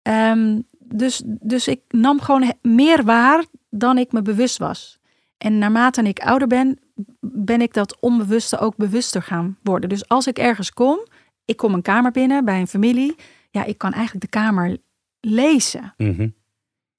[0.02, 5.00] Ehm, dus, dus ik nam gewoon meer waar dan ik me bewust was.
[5.38, 6.80] En naarmate ik ouder ben,
[7.20, 9.90] ben ik dat onbewuste ook bewuster gaan worden.
[9.90, 11.08] Dus als ik ergens kom,
[11.46, 13.16] ik kom een kamer binnen bij een familie.
[13.52, 14.78] Ja, ik kan eigenlijk de kamer
[15.20, 15.94] lezen.
[15.98, 16.28] Mhm.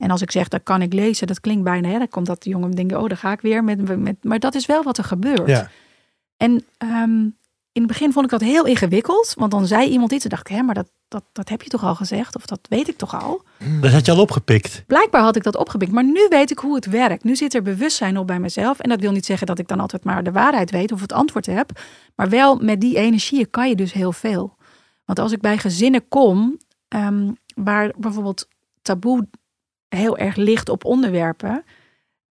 [0.00, 2.42] En als ik zeg, dat kan ik lezen, dat klinkt bijna, hè, dan komt dat
[2.42, 3.64] de jongen denken, oh, daar ga ik weer.
[3.64, 5.48] Met, met, maar dat is wel wat er gebeurt.
[5.48, 5.70] Ja.
[6.36, 7.20] En ehm,
[7.72, 10.48] in het begin vond ik dat heel ingewikkeld, want dan zei iemand iets en dacht
[10.48, 12.36] ik, hè, maar dat, dat, dat heb je toch al gezegd?
[12.36, 13.42] Of dat weet ik toch al?
[13.80, 14.84] Dat had je al opgepikt.
[14.86, 17.24] Blijkbaar had ik dat opgepikt, maar nu weet ik hoe het werkt.
[17.24, 18.78] Nu zit er bewustzijn op bij mezelf.
[18.78, 21.12] En dat wil niet zeggen dat ik dan altijd maar de waarheid weet of het
[21.12, 21.70] antwoord heb.
[22.14, 24.56] Maar wel met die energieën kan je dus heel veel.
[25.04, 26.58] Want als ik bij gezinnen kom,
[26.88, 28.48] ehm, waar bijvoorbeeld
[28.82, 29.26] taboe
[29.96, 31.64] heel erg ligt op onderwerpen.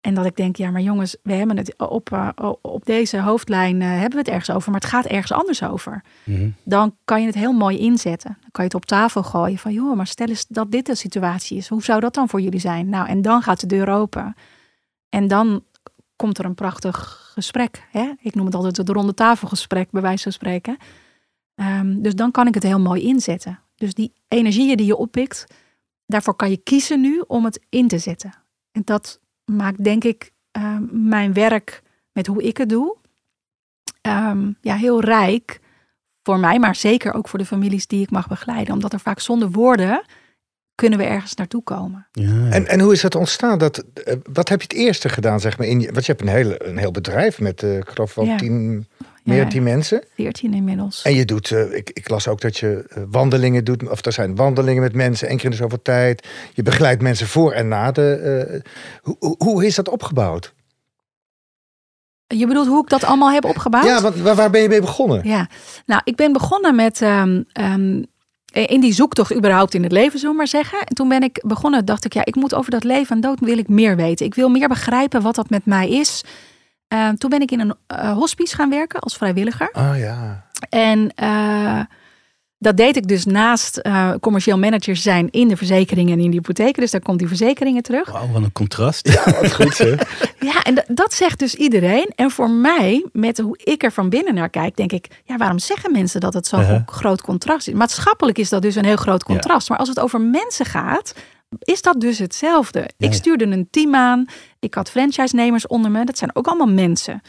[0.02, 2.30] En dat ik denk, ja, maar jongens, we hebben het op, eh,
[2.62, 6.04] op deze hoofdlijn eh, hebben we het ergens over, maar het gaat ergens anders over
[6.24, 6.50] Mhm.
[6.64, 8.38] dan kan je het heel mooi inzetten.
[8.42, 10.96] Dan kan je het op tafel gooien van, joh, maar stel eens dat dit de
[10.96, 11.68] situatie is.
[11.68, 12.90] Hoe zou dat dan voor jullie zijn?
[12.90, 14.36] Nou, en dan gaat de deur open.
[15.10, 15.64] En dan
[16.16, 17.88] komt er een prachtig gesprek.
[17.92, 18.12] Hè?
[18.22, 20.78] Ik noem het altijd het ronde tafelgesprek, bij wijze van spreken.
[21.56, 23.60] Ehm, dus dan kan ik het heel mooi inzetten.
[23.76, 25.46] Dus die energieën die je oppikt,
[26.10, 28.34] daarvoor kan je kiezen nu om het in te zetten.
[28.72, 32.98] En dat maakt, denk ik, ehm, mijn werk met hoe ik het doe,
[34.02, 35.60] ehm, ja, heel rijk
[36.24, 38.74] voor mij, maar zeker ook voor de families die ik mag begeleiden.
[38.74, 40.02] Omdat er vaak zonder woorden
[40.80, 42.08] kunnen we ergens naartoe komen.
[42.12, 42.50] Ja.
[42.50, 43.58] En, en hoe is dat ontstaan?
[43.58, 45.68] Dat, eh, wat heb je het eerste gedaan, zeg maar?
[45.68, 48.26] In, je- want je hebt een, hele, een heel bedrijf met, eh, ik geloof wel
[48.26, 48.38] Ja.
[48.38, 48.88] tien,
[49.24, 49.42] meer Ja.
[49.42, 50.04] dan tien mensen.
[50.16, 51.02] 14 inmiddels.
[51.02, 54.36] En je doet, eh, ik, ik las ook dat je wandelingen doet, of er zijn
[54.36, 56.28] wandelingen met mensen, één keer in de zoveel tijd.
[56.54, 58.14] Je begeleidt mensen voor en na de.
[58.14, 60.54] eh, hoe, hoe, hoe is dat opgebouwd?
[62.28, 63.86] Je bedoelt hoe ik dat allemaal heb opgebouwd?
[63.86, 65.28] Ja, want waar, waar ben je mee begonnen?
[65.28, 65.48] Ja,
[65.86, 68.04] nou, ik ben begonnen met ehm, ehm,
[68.52, 70.80] in die zoektocht überhaupt in het leven, zullen we maar zeggen.
[70.80, 73.40] En toen ben ik begonnen, dacht ik, ja, ik moet over dat leven en dood
[73.40, 74.26] wil ik meer weten.
[74.26, 76.24] Ik wil meer begrijpen wat dat met mij is.
[76.88, 79.70] Ehm, toen ben ik in een eh, hospice gaan werken als vrijwilliger.
[79.74, 80.46] Oh ja.
[80.70, 81.80] En eh,
[82.62, 86.36] dat deed ik dus naast eh, commercieel manager zijn in de verzekeringen en in de
[86.36, 86.82] hypotheken.
[86.82, 88.12] Dus daar komt die verzekeringen terug.
[88.12, 89.08] Wauw, wat een contrast.
[89.08, 89.96] Ja, wat goed hè?
[90.50, 92.12] Ja, en dat- zegt dus iedereen.
[92.16, 95.60] En voor mij, met hoe ik er van binnen naar kijk, denk ik, ja, waarom
[95.60, 96.82] zeggen mensen dat het zo'n Uh-huh.
[96.86, 97.74] groot contrast is?
[97.74, 99.34] Maatschappelijk is dat dus een heel groot Ja.
[99.34, 99.70] contrast.
[99.70, 101.14] Maar als het over mensen gaat,
[101.60, 102.90] is dat dus hetzelfde.
[102.98, 104.26] ik stuurde een team aan,
[104.60, 107.22] ik had franchise-nemers onder me, dat zijn ook allemaal mensen.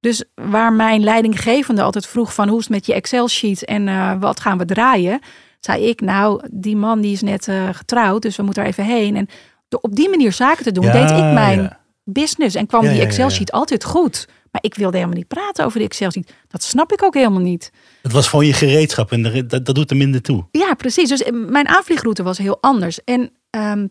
[0.00, 4.12] Dus waar mijn leidinggevende altijd vroeg van hoe is het met je Excel-sheet en eh,
[4.20, 5.20] wat gaan we draaien,
[5.60, 8.84] zei ik, nou, die man die is net eh, getrouwd, dus we moeten er even
[8.84, 9.16] heen.
[9.16, 9.28] En
[9.68, 11.80] door op die manier zaken te doen, Ja, deed ik mijn ja.
[12.04, 13.34] business en kwam Ja, die ja, ja, Excel ja.
[13.34, 14.28] sheet altijd goed.
[14.52, 16.32] Maar ik wilde helemaal niet praten over de Excel sheet.
[16.48, 17.72] Dat snap ik ook helemaal niet.
[18.02, 20.46] Het was gewoon je gereedschap en dat, dat doet er minder toe.
[20.50, 21.08] Ja, precies.
[21.08, 23.04] Dus eh, mijn aanvliegroute was heel anders.
[23.04, 23.86] En ehm,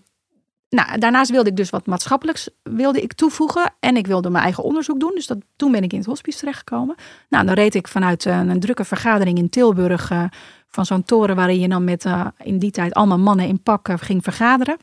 [0.69, 3.73] nou, daarnaast wilde ik dus wat maatschappelijks wilde ik toevoegen.
[3.79, 5.11] En ik wilde mijn eigen onderzoek doen.
[5.15, 6.95] Dus dat, toen ben ik in het hospice terechtgekomen.
[7.29, 10.11] Nou, dan reed ik vanuit eh, een drukke vergadering in Tilburg...
[10.11, 10.23] eh,
[10.67, 13.89] van zo'n toren waarin je dan met eh, in die tijd allemaal mannen in pak
[14.01, 14.77] ging vergaderen.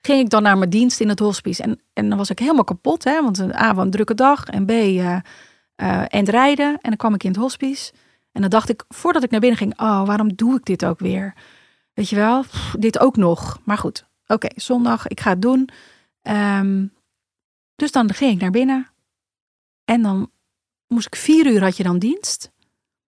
[0.00, 1.62] Ging ik dan naar mijn dienst in het hospice.
[1.62, 3.04] En, en dan was ik helemaal kapot.
[3.04, 4.46] Hè, want een A, wat een drukke dag.
[4.46, 4.70] En B,
[6.08, 6.68] en rijden.
[6.68, 7.92] En dan kwam ik in het hospice.
[8.32, 10.98] En dan dacht ik, voordat ik naar binnen ging, oh, waarom doe ik dit ook
[10.98, 11.34] weer?
[11.94, 12.44] Weet je wel,
[12.78, 13.60] dit ook nog.
[13.64, 15.68] Maar goed, oké, zondag, ik ga het doen.
[16.22, 16.86] Ehm,
[17.76, 18.86] dus dan ging ik naar binnen.
[19.84, 20.30] En dan
[20.86, 22.50] moest ik vier uur had je dan dienst.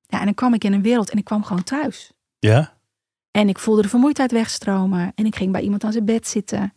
[0.06, 2.12] Ja, en dan kwam ik in een wereld en ik kwam gewoon thuis.
[2.38, 2.76] Ja?
[3.30, 5.12] En ik voelde de vermoeidheid wegstromen.
[5.14, 6.72] En ik ging bij iemand aan zijn bed zitten.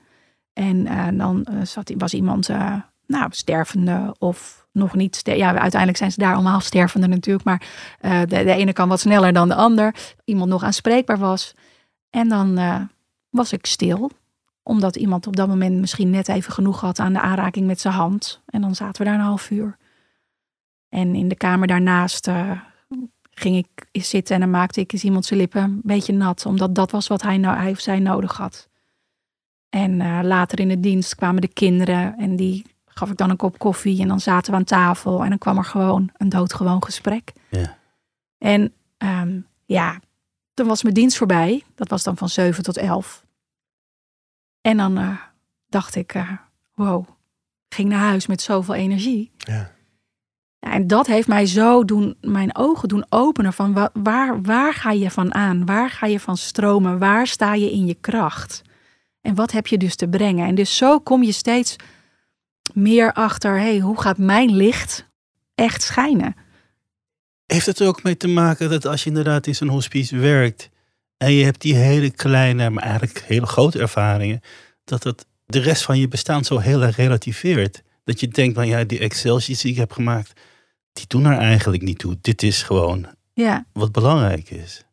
[0.54, 5.16] En eh, dan eh, zat, was iemand, eh, nou, stervende of nog niet.
[5.16, 7.46] ster- Ja, uiteindelijk zijn ze daar allemaal stervende natuurlijk.
[7.46, 7.62] Maar
[8.02, 9.96] de, de ene kan wat sneller dan de ander.
[10.26, 11.54] Iemand nog aanspreekbaar was.
[12.10, 12.60] En dan
[13.30, 14.12] was ik stil.
[14.68, 17.94] Omdat iemand op dat moment misschien net even genoeg had aan de aanraking met zijn
[17.94, 18.42] hand.
[18.46, 19.78] En dan zaten we daar een half uur.
[20.90, 22.52] En in de kamer daarnaast eh,
[23.32, 26.46] ging ik eens zitten en dan maakte ik eens iemand zijn lippen een beetje nat.
[26.46, 28.70] Omdat dat was wat hij, nou, hij of zij nodig had.
[29.70, 33.38] En eh, later in de dienst kwamen de kinderen en die gaf ik dan een
[33.38, 36.84] kop koffie en dan zaten we aan tafel en dan kwam er gewoon een doodgewoon
[36.84, 37.34] gesprek.
[37.50, 37.78] Ja.
[38.38, 40.00] En ehm, ja,
[40.54, 41.64] toen was mijn dienst voorbij.
[41.76, 43.26] Dat was dan van 7 tot 11.
[44.68, 45.18] En dan eh,
[45.70, 46.32] dacht ik, eh,
[46.76, 47.08] wow,
[47.70, 49.32] ging naar huis met zoveel energie.
[49.38, 49.72] Ja.
[50.60, 54.74] Ja, en dat heeft mij zo doen, mijn ogen doen openen van wa- waar, waar
[54.74, 55.66] ga je van aan?
[55.66, 57.00] Waar ga je van stromen?
[57.00, 58.62] Waar sta je in je kracht?
[59.22, 60.48] En wat heb je dus te brengen?
[60.48, 61.76] En dus zo kom je steeds
[62.74, 65.08] meer achter, hey, hoe gaat mijn licht
[65.56, 66.36] echt schijnen?
[67.46, 70.70] Heeft het er ook mee te maken dat als je inderdaad in zo'n hospice werkt
[71.18, 74.42] en je hebt die hele kleine, maar eigenlijk hele grote ervaringen,
[74.84, 77.84] dat het de rest van je bestaan zo heel erg relativeert.
[78.04, 80.34] Dat je denkt van ja, die Excel-sheets die ik heb gemaakt,
[80.94, 82.18] die doen er eigenlijk niet toe.
[82.22, 84.84] Dit is gewoon Ja, wat belangrijk is.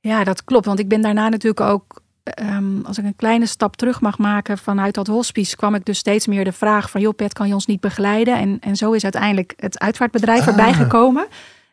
[0.00, 0.66] Ja, dat klopt.
[0.66, 4.58] Want ik ben daarna natuurlijk ook, ehm, als ik een kleine stap terug mag maken
[4.58, 7.54] vanuit dat hospice, kwam ik dus steeds meer de vraag van, joh Pet, kan je
[7.54, 8.36] ons niet begeleiden?
[8.38, 10.46] En, en zo is uiteindelijk het uitvaartbedrijf Ah.
[10.48, 11.26] erbij gekomen.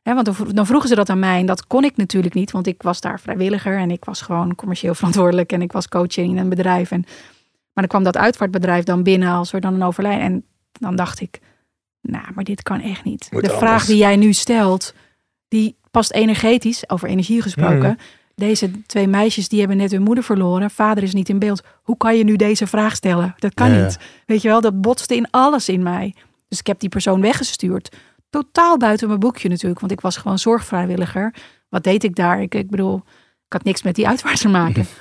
[0.03, 2.51] Want dan vro- dan vroegen ze dat aan mij en dat kon ik natuurlijk niet,
[2.51, 6.17] want ik was daar vrijwilliger en ik was gewoon commercieel verantwoordelijk en ik was coach
[6.17, 6.91] in een bedrijf.
[6.91, 7.03] En,
[7.73, 10.23] maar dan kwam dat uitvaartbedrijf dan binnen als er dan een overlijden.
[10.23, 11.39] En dan dacht ik,
[12.01, 13.27] nou, maar dit kan echt niet.
[13.31, 13.69] Moet de anders.
[13.69, 14.93] vraag die jij nu stelt,
[15.47, 17.89] die past energetisch, over energie gesproken.
[17.89, 17.95] Mhm.
[18.35, 20.69] Deze twee meisjes die hebben net hun moeder verloren.
[20.69, 21.63] Vader is niet in beeld.
[21.83, 23.35] Hoe kan je nu deze vraag stellen?
[23.37, 23.83] Dat kan ja.
[23.83, 23.97] niet.
[24.25, 26.15] Weet je wel, dat botste in alles in mij.
[26.47, 27.95] Dus ik heb die persoon weggestuurd.
[28.41, 29.79] Totaal buiten mijn boekje natuurlijk.
[29.79, 31.33] Want ik was gewoon zorgvrijwilliger.
[31.69, 32.41] Wat deed ik daar?
[32.41, 32.95] Ik, ik bedoel,
[33.45, 34.85] ik had niks met die uitvaart te maken.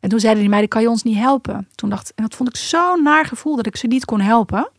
[0.00, 1.68] En toen zeiden die meiden, kan je ons niet helpen?
[1.74, 4.70] Toen dacht en dat vond ik zo'n naar gevoel dat ik ze niet kon helpen.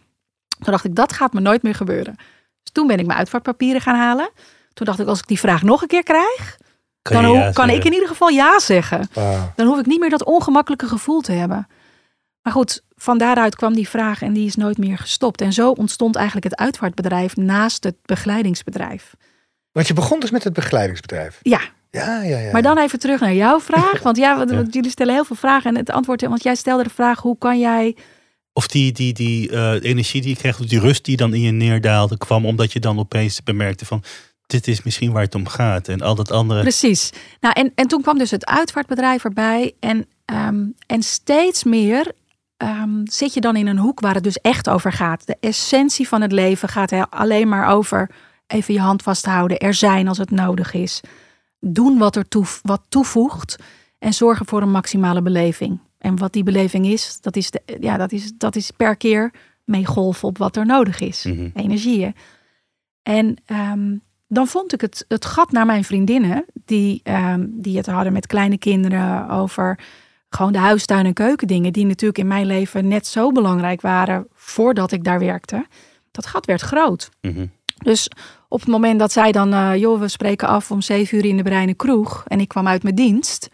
[0.60, 2.16] Toen dacht ik, dat gaat me nooit meer gebeuren.
[2.64, 4.30] Dus toen ben ik mijn uitvaartpapieren gaan halen.
[4.74, 6.58] Toen dacht ik, als ik die vraag nog een keer krijg,
[7.02, 9.10] Kan, dan ho- kan ik in ieder geval ja zeggen.
[9.14, 9.52] Wauw.
[9.56, 11.68] Dan hoef ik niet meer dat ongemakkelijke gevoel te hebben.
[12.48, 15.42] Maar goed, van daaruit kwam die vraag en die is nooit meer gestopt.
[15.42, 19.14] En zo ontstond eigenlijk het uitvaartbedrijf naast het begeleidingsbedrijf.
[19.72, 21.40] Want je begon dus met het begeleidingsbedrijf.
[21.42, 21.60] Ja,
[21.92, 22.52] Ja, ja, ja.
[22.52, 24.02] maar dan even terug naar jouw vraag.
[24.08, 24.64] Want ja, want- Ja.
[24.70, 25.70] jullie stellen heel veel vragen.
[25.72, 27.96] En het antwoord, want jij stelde de vraag, hoe kan jij...
[28.54, 31.42] Of die, die, die eh, energie die je kreeg, of die rust die dan in
[31.42, 34.04] je neerdaalde, kwam omdat je dan opeens bemerkte van,
[34.46, 35.88] dit is misschien waar het om gaat.
[35.88, 36.62] En al dat andere.
[36.62, 37.12] Precies.
[37.40, 39.74] Nou, en, en toen kwam dus het uitvaartbedrijf erbij.
[39.80, 42.12] En, ehm, en steeds meer
[42.58, 45.28] ehm, zit je dan in een hoek waar het dus echt over gaat.
[45.28, 48.10] De essentie van het leven gaat er alleen maar over
[48.48, 49.58] even je hand vasthouden.
[49.58, 51.02] Er zijn als het nodig is.
[51.60, 53.58] Doen wat er toe, wat toevoegt.
[54.00, 55.80] En zorgen voor een maximale beleving.
[55.98, 59.32] En wat die beleving is, dat is, de, ja, dat is, dat is per keer
[59.64, 61.24] meegolven op wat er nodig is.
[61.24, 61.50] Mhm.
[61.54, 62.16] Energieën.
[63.04, 63.96] En ehm,
[64.28, 68.28] dan vond ik het, het gat naar mijn vriendinnen, die, ehm, die het hadden met
[68.28, 69.80] kleine kinderen over
[70.38, 74.92] gewoon de huistuin- en keukendingen, die natuurlijk in mijn leven net zo belangrijk waren voordat
[74.92, 75.66] ik daar werkte.
[76.12, 77.10] Dat gat werd groot.
[77.22, 77.46] Mhm.
[77.78, 78.10] Dus
[78.50, 81.38] op het moment dat zij dan, eh, joh, we spreken af om zeven uur in
[81.38, 83.50] de Breine Kroeg en ik kwam uit mijn dienst,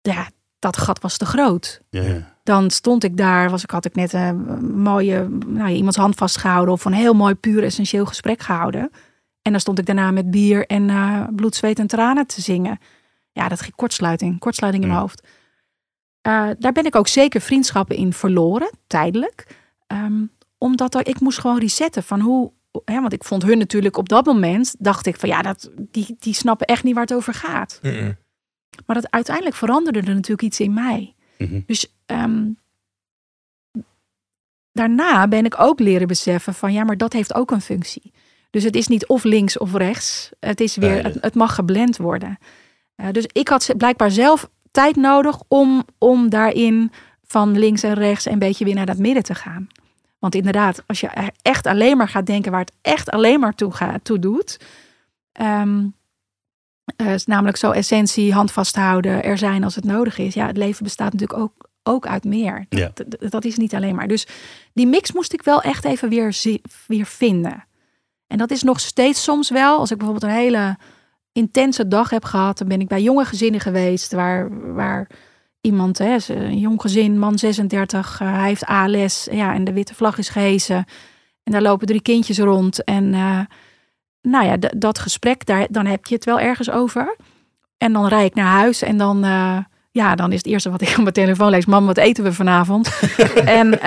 [0.00, 2.34] ja, dat gat was te groot Ja, ja.
[2.42, 4.36] dan stond ik daar, was ik, had ik net een
[4.82, 8.90] mooie, nou, ja, iemands hand vastgehouden of een heel mooi puur essentieel gesprek gehouden.
[9.42, 12.78] En dan stond ik daarna met bier en eh, bloed, zweet en tranen te zingen.
[13.32, 15.06] Ja, dat ging kortsluiting, kortsluiting in mijn Ja.
[15.06, 15.26] hoofd.
[16.24, 19.46] Eh, daar ben ik ook zeker vriendschappen in verloren, tijdelijk.
[19.86, 20.24] Ehm,
[20.58, 22.52] omdat er, ik moest gewoon resetten van hoe,
[22.84, 26.16] hè, want ik vond hun natuurlijk op dat moment, dacht ik van ja, dat, die,
[26.18, 27.80] die snappen echt niet waar het over gaat.
[28.86, 31.14] Maar dat uiteindelijk veranderde er natuurlijk iets in mij.
[31.38, 31.60] Mhm.
[31.66, 32.50] Dus ehm,
[34.72, 38.12] daarna ben ik ook leren beseffen van ja, maar dat heeft ook een functie.
[38.50, 40.30] Dus het is niet of links of rechts.
[40.40, 42.38] Het is weer, het, het mag geblend worden.
[42.94, 46.92] Eh, dus ik had blijkbaar zelf tijd nodig om, om daarin
[47.26, 49.66] van links en rechts een beetje weer naar dat midden te gaan.
[50.18, 53.72] Want inderdaad, als je echt alleen maar gaat denken waar het echt alleen maar toe,
[53.72, 54.60] gaat, toe doet.
[55.32, 55.86] ehm,
[56.96, 60.34] eh, is namelijk zo essentie, hand vasthouden, er zijn als het nodig is.
[60.34, 62.66] Ja, het leven bestaat natuurlijk ook, ook uit meer.
[62.68, 62.90] Ja.
[62.94, 64.08] Dat, dat- is niet alleen maar.
[64.08, 64.26] Dus
[64.72, 66.36] die mix moest ik wel echt even weer,
[66.86, 67.64] weer vinden.
[68.26, 69.78] En dat is nog steeds soms wel.
[69.78, 70.76] Als ik bijvoorbeeld een hele
[71.34, 75.06] intense dag heb gehad, dan ben ik bij jonge gezinnen geweest waar, waar
[75.60, 79.94] iemand, hè, een jong gezin, man 36, eh, hij heeft ALS, ja, en de witte
[79.94, 80.84] vlag is gehezen.
[81.42, 82.84] En daar lopen drie kindjes rond.
[82.84, 83.40] En eh,
[84.22, 87.16] nou ja, dat gesprek, daar, dan heb je het wel ergens over.
[87.78, 89.58] En dan rijd ik naar huis en dan, eh,
[89.90, 92.32] ja, dan is het eerste wat ik op mijn telefoon lees, mam, wat eten we
[92.32, 92.98] vanavond?
[93.60, 93.80] en,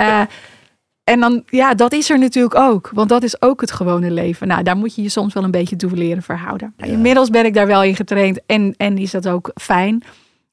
[1.08, 2.90] en dan, ja, dat is er natuurlijk ook.
[2.92, 4.48] Want dat is ook het gewone leven.
[4.48, 6.74] Nou, daar moet je je soms wel een beetje toe leren verhouden.
[6.76, 6.84] Ja.
[6.84, 10.02] Inmiddels ben ik daar wel in getraind en, en is dat ook fijn.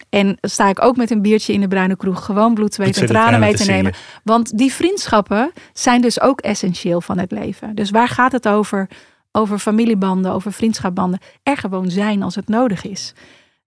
[0.09, 3.05] En sta ik ook met een biertje in de bruine kroeg gewoon bloed, zweet en
[3.05, 3.93] tranen mee te te nemen.
[4.23, 7.75] Want die vriendschappen zijn dus ook essentieel van het leven.
[7.75, 8.87] Dus waar gaat het over?
[9.31, 11.19] Over familiebanden, over vriendschapbanden.
[11.43, 13.13] Er gewoon zijn als het nodig is.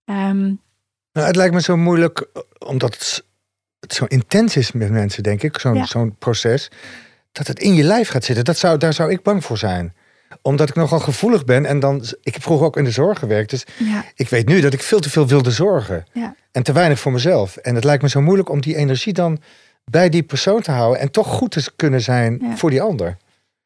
[0.05, 0.55] Ehm,
[1.12, 2.27] Nou, het lijkt me zo moeilijk,
[2.66, 3.24] omdat
[3.80, 5.86] het, zo intens is met mensen, denk ik, zo'n Ja.
[5.86, 6.70] zo'n proces,
[7.32, 8.44] dat het in je lijf gaat zitten.
[8.44, 9.94] Dat zou, daar zou ik bang voor zijn.
[10.42, 13.50] Omdat ik nogal gevoelig ben en dan, ik heb vroeger ook in de zorg gewerkt,
[13.50, 16.04] dus ja, ik weet nu dat ik veel te veel wilde zorgen.
[16.12, 16.34] ja.
[16.52, 17.56] En te weinig voor mezelf.
[17.56, 19.38] En het lijkt me zo moeilijk om die energie dan
[19.84, 22.56] bij die persoon te houden en toch goed te kunnen zijn Ja.
[22.56, 23.16] voor die ander.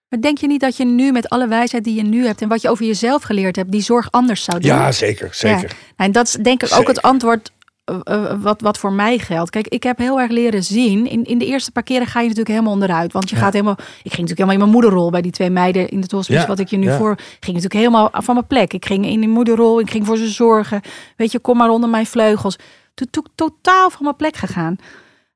[0.09, 2.49] Maar denk je niet dat je nu met alle wijsheid die je nu hebt en
[2.49, 4.71] wat je over jezelf geleerd hebt, die zorg anders zou doen?
[4.71, 5.61] Ja, zeker, zeker.
[5.61, 6.89] Nou, En dat is denk ik ook Zeker.
[6.95, 7.53] het antwoord
[7.85, 9.51] eh, eh, wat, wat voor mij geldt.
[9.51, 11.07] Kijk, ik heb heel erg leren zien.
[11.07, 13.13] In, in de eerste paar keren ga je natuurlijk helemaal onderuit.
[13.13, 13.43] Want je Ja.
[13.43, 13.77] gaat helemaal.
[13.79, 16.39] Ik ging natuurlijk helemaal in mijn moederrol bij die twee meiden in het hospice.
[16.41, 16.97] Ja, Wat ik je nu ja.
[16.97, 17.15] voor.
[17.17, 18.73] ging natuurlijk helemaal van mijn plek.
[18.73, 19.81] Ik ging in die moederrol.
[19.81, 20.81] Ik ging voor ze zorgen.
[21.17, 22.57] Weet je, kom maar onder mijn vleugels.
[22.95, 24.77] Toen to, totaal van mijn plek gegaan.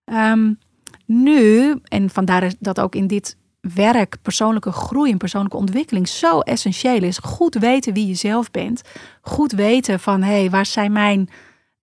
[0.04, 0.52] Ehm,
[1.06, 3.36] nu, en vandaar is dat ook in dit
[3.74, 7.18] werk persoonlijke groei en persoonlijke ontwikkeling zo essentieel is.
[7.18, 8.82] Goed weten wie je zelf bent.
[9.20, 11.28] Goed weten van hé, hey, waar zijn mijn.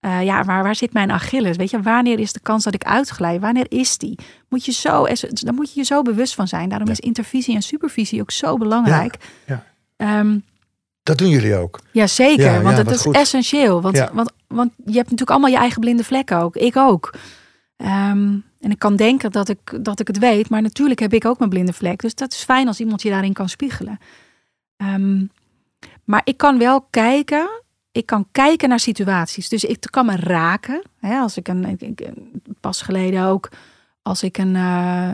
[0.04, 1.58] Eh, ja, waar, waar zit mijn Achilles?
[1.58, 3.40] Weet je, wanneer is de kans dat ik uitglij?
[3.40, 4.20] Wanneer is die?
[4.50, 6.70] Moet je zo, daar moet je je zo bewust van zijn.
[6.70, 6.94] Daarom Ja.
[6.94, 9.18] is intervisie en supervisie ook zo belangrijk.
[9.46, 9.64] ja.
[9.98, 10.38] Ehm,
[11.04, 11.80] Dat doen jullie ook.
[11.92, 12.64] ja, zeker.
[12.64, 13.16] Want dat is goed.
[13.16, 13.82] essentieel.
[13.82, 16.56] Want, want, want je hebt natuurlijk allemaal je eigen blinde vlekken ook.
[16.56, 17.14] Ik ook.
[17.78, 20.50] Ehm, en ik kan denken dat ik, dat ik het weet.
[20.50, 22.02] Maar natuurlijk heb ik ook mijn blinde vlek.
[22.02, 24.00] Dus dat is fijn als iemand je daarin kan spiegelen.
[24.78, 25.26] Ehm,
[26.04, 27.50] maar ik kan wel kijken.
[27.94, 29.50] Ik kan kijken naar situaties.
[29.50, 30.82] Dus ik kan me raken.
[31.00, 32.10] Hè, als ik een, ik,
[32.60, 33.50] pas geleden ook.
[34.02, 35.10] Als ik een, eh,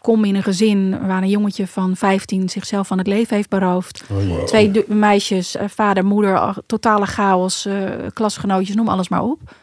[0.00, 4.04] kom in een gezin waar een jongetje van 15 zichzelf van het leven heeft beroofd.
[4.46, 9.56] Twee du- meisjes, eh, vader, moeder, totale chaos, eh, klasgenootjes, noem alles maar op.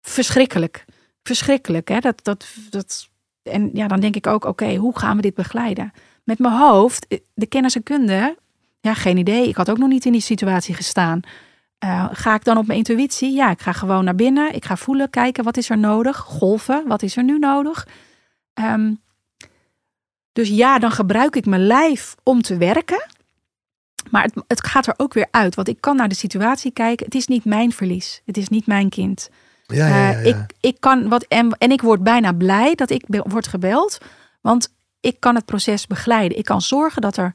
[0.00, 0.84] Verschrikkelijk.
[1.22, 1.88] Verschrikkelijk.
[1.88, 1.98] Hè?
[1.98, 3.08] Dat, dat, dat,
[3.42, 5.92] en ja, dan denk ik ook, oké, hoe gaan we dit begeleiden?
[6.24, 8.36] Met mijn hoofd, de kennis en kunde,
[8.80, 9.48] ja, geen idee.
[9.48, 11.20] Ik had ook nog niet in die situatie gestaan.
[11.78, 13.32] Eh, ga ik dan op mijn intuïtie?
[13.34, 14.54] Ja, ik ga gewoon naar binnen.
[14.54, 16.16] Ik ga voelen, kijken, wat is er nodig?
[16.16, 17.86] Golven, wat is er nu nodig?
[18.54, 18.92] Ehm,
[20.32, 23.06] dus ja, dan gebruik ik mijn lijf om te werken.
[24.10, 25.54] Maar het, het gaat er ook weer uit.
[25.54, 27.04] Want ik kan naar de situatie kijken.
[27.06, 28.22] Het is niet mijn verlies.
[28.24, 29.28] Het is niet mijn kind.
[29.66, 32.90] Ja, ja, ja, Eh, ik, ik kan wat, en, en ik word bijna blij dat
[32.90, 33.98] ik be- word gebeld.
[34.40, 36.38] Want ik kan het proces begeleiden.
[36.38, 37.34] Ik kan zorgen dat er.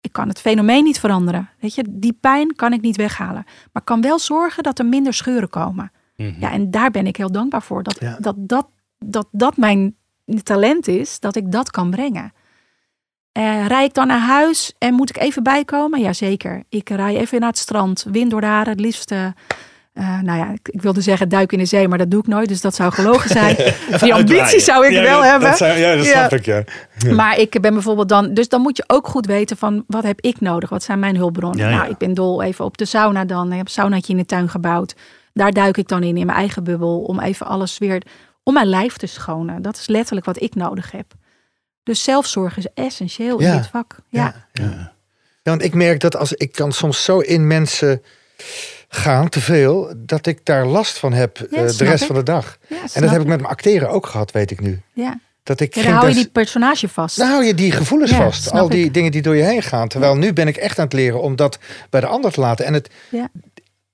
[0.00, 1.48] Ik kan het fenomeen niet veranderen.
[1.60, 3.44] Weet je, die pijn kan ik niet weghalen.
[3.72, 5.92] Maar kan wel zorgen dat er minder scheuren komen.
[6.16, 6.40] Mhm.
[6.40, 7.82] Ja, en daar ben ik heel dankbaar voor.
[7.82, 8.16] Dat Ja.
[8.20, 9.96] dat, dat, dat, dat mijn
[10.42, 12.32] talent is, dat ik dat kan brengen.
[13.32, 16.00] Eh rij ik dan naar huis en moet ik even bijkomen?
[16.00, 16.62] Jazeker.
[16.68, 19.14] Ik rij even naar het strand, wind door de haren, het liefst...
[19.92, 22.26] eh, nou ja, ik, ik wilde zeggen duik in de zee, maar dat doe ik
[22.26, 22.48] nooit.
[22.48, 23.56] Dus dat zou gelogen zijn.
[24.00, 25.48] Die ambitie zou ik Ja, wel dat- hebben.
[25.48, 26.10] Dat zou- ja, dat Ja.
[26.28, 26.64] snap ik, ja.
[27.14, 30.20] Maar ik ben bijvoorbeeld dan, dus dan moet je ook goed weten van wat heb
[30.20, 30.68] ik nodig?
[30.68, 31.58] Wat zijn mijn hulpbronnen?
[31.64, 31.76] Ja, ja.
[31.76, 33.50] Nou, ik ben dol even op de sauna dan.
[33.50, 34.94] Ik heb een saunaatje in de tuin gebouwd.
[35.32, 38.02] Daar duik ik dan in, in mijn eigen bubbel, om even alles weer,
[38.42, 39.62] om mijn lijf te schonen.
[39.62, 41.12] Dat is letterlijk wat ik nodig heb.
[41.82, 43.50] Dus zelfzorg is essentieel Ja.
[43.50, 43.96] in dit vak.
[44.08, 44.92] Ja, Ja.
[45.42, 48.02] Ja, want ik merk dat als ik kan soms zo in mensen
[48.92, 52.06] gaan, te veel, dat ik daar last van heb Ja, eh, de rest ik.
[52.06, 52.56] van de dag.
[52.66, 54.80] ja En dat heb ik met mijn acteren ook gehad, weet ik nu.
[54.92, 55.18] Ja.
[55.42, 57.16] Dat ik Ja, ging dan hou je des- die personage vast.
[57.18, 58.50] Dan hou je die gevoelens Ja, vast.
[58.52, 58.94] Al die ik.
[58.94, 59.88] dingen die door je heen gaan.
[59.88, 61.58] Terwijl nu ben ik echt aan het leren om dat
[61.90, 62.64] bij de ander te laten.
[62.64, 63.28] En het, Ja.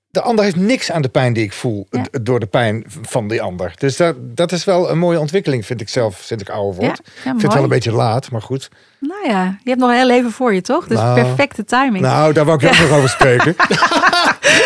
[0.09, 1.87] de ander heeft niks aan de pijn die ik voel.
[1.89, 2.03] Ja.
[2.21, 3.73] Door de pijn van die ander.
[3.77, 7.01] Dus dat, dat is wel een mooie ontwikkeling, vind ik zelf, sinds ik ouder word.
[7.03, 8.69] ja, ik vind het wel een beetje laat, maar goed.
[8.99, 10.87] Nou ja, je hebt nog een heel leven voor je, toch?
[10.87, 12.03] Dus Nou, perfecte timing.
[12.03, 13.55] Nou, daar wou ik ook nog over spreken.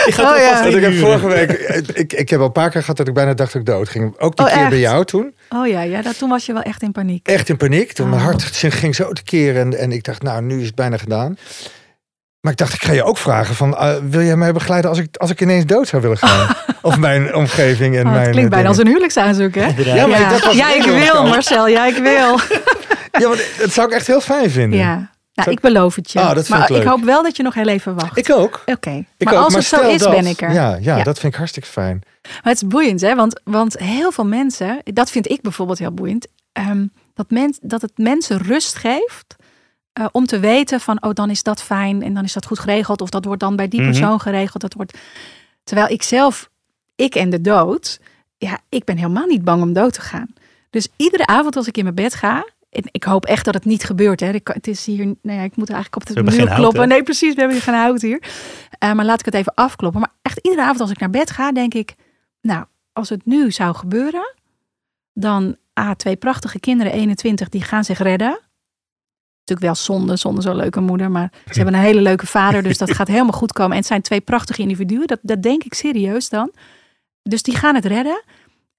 [0.06, 0.50] Je gaat Oh, ja.
[0.50, 1.52] vast Want ik heb vorige week,
[1.94, 3.90] ik, ik heb al een paar keer gehad dat ik bijna dacht dat ik dood
[3.90, 4.20] ging.
[4.20, 5.34] Ook die Oh, keer bij jou toen.
[5.50, 7.28] Oh ja, ja dat, toen was je wel echt in paniek.
[7.28, 7.92] Echt in paniek.
[7.94, 8.28] Toen mijn Oh.
[8.28, 9.62] hart ging zo te keren.
[9.62, 11.38] En, en ik dacht, nou, nu is het bijna gedaan.
[12.42, 15.00] Maar ik dacht, ik ga je ook vragen van, eh, wil jij mij begeleiden als
[15.00, 16.56] ik, als ik ineens dood zou willen gaan?
[16.82, 19.66] of mijn omgeving en Oh, mijn het klinkt eh, bijna als een huwelijksaanzoek, hè?
[19.78, 21.68] Ja, maar ja, dat was ja ik wil, ik- Marcel.
[21.68, 22.40] Ja, ik wil.
[23.20, 24.80] Ja, maar dat zou ik echt heel fijn vinden.
[24.80, 26.20] Ja, nou, ik beloof het je.
[26.20, 28.18] Ah, dat maar ik hoop wel dat je nog heel even wacht.
[28.18, 28.62] Ik ook.
[28.66, 29.40] Oké, maar ook.
[29.40, 30.54] als maar het zo is, dat, ben ik er.
[30.54, 31.04] Ja, ja, Ja.
[31.04, 32.02] dat vind ik hartstikke fijn.
[32.22, 33.16] Maar het is boeiend, hè?
[33.16, 37.82] Want, want heel veel mensen, dat vind ik bijvoorbeeld heel boeiend, ehm, dat, men, dat
[37.82, 39.36] het mensen rust geeft
[39.94, 42.60] eh, om te weten van, oh, dan is dat fijn en dan is dat goed
[42.60, 43.90] geregeld, of dat wordt dan bij die Mhm.
[43.90, 44.62] persoon geregeld.
[44.62, 44.98] Dat wordt...
[45.64, 46.50] Terwijl ik zelf,
[46.96, 48.00] ik en de dood,
[48.38, 50.28] ja, ik ben helemaal niet bang om dood te gaan.
[50.70, 53.84] Dus iedere avond als ik in mijn bed ga, ik hoop echt dat het niet
[53.84, 54.20] gebeurt.
[54.20, 54.30] Hè.
[54.32, 56.88] Ik, het is hier, nou ja, ik moet eigenlijk op de muur hout, kloppen.
[56.88, 58.24] nee, precies, we hebben hier geen hout hier.
[58.80, 60.00] Eh, maar laat ik het even afkloppen.
[60.00, 61.96] Maar echt iedere avond als ik naar bed ga, denk ik,
[62.42, 64.36] Nou, als het nu zou gebeuren,
[65.14, 68.40] dan A, twee prachtige kinderen, 21, die gaan zich redden.
[69.40, 72.78] Natuurlijk wel zonde, zonder zo'n leuke moeder, maar ze hebben een hele leuke vader, dus
[72.78, 73.72] dat gaat helemaal goed komen.
[73.72, 76.52] En het zijn twee prachtige individuen, dat, dat denk ik serieus dan.
[77.24, 78.24] Dus die gaan het redden.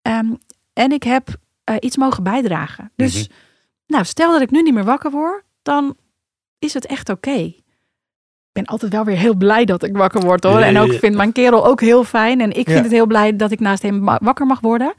[0.02, 0.26] Ehm,
[0.72, 1.28] en ik heb
[1.64, 2.92] eh, iets mogen bijdragen.
[2.96, 3.32] Dus, Mhm.
[3.86, 5.96] Nou, stel dat ik nu niet meer wakker word, dan
[6.58, 7.30] is het echt oké.
[7.30, 10.58] Ik ben altijd wel weer heel blij dat ik wakker word hoor.
[10.58, 10.98] Ja, En ja, ook ja.
[10.98, 12.40] vindt mijn kerel ook heel fijn.
[12.40, 14.94] En ik vind het heel blij dat ik naast hem wakker mag worden.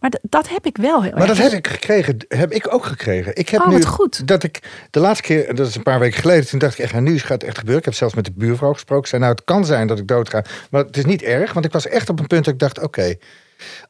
[0.00, 3.36] Maar dat heb ik wel heel Maar dat heb ik gekregen, heb ik ook gekregen.
[3.36, 4.26] Ik heb Oh, nu goed.
[4.26, 6.92] dat ik de laatste keer, dat is een paar weken geleden, toen dacht ik echt,
[6.92, 7.78] nou, nu gaat het echt gebeuren.
[7.80, 9.08] Ik heb zelfs met de buurvrouw gesproken.
[9.08, 11.72] Zei, nou, het kan zijn dat ik doodga, maar het is niet erg, want ik
[11.72, 13.14] was echt op een punt dat ik dacht, oké,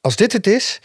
[0.00, 0.80] als dit het is,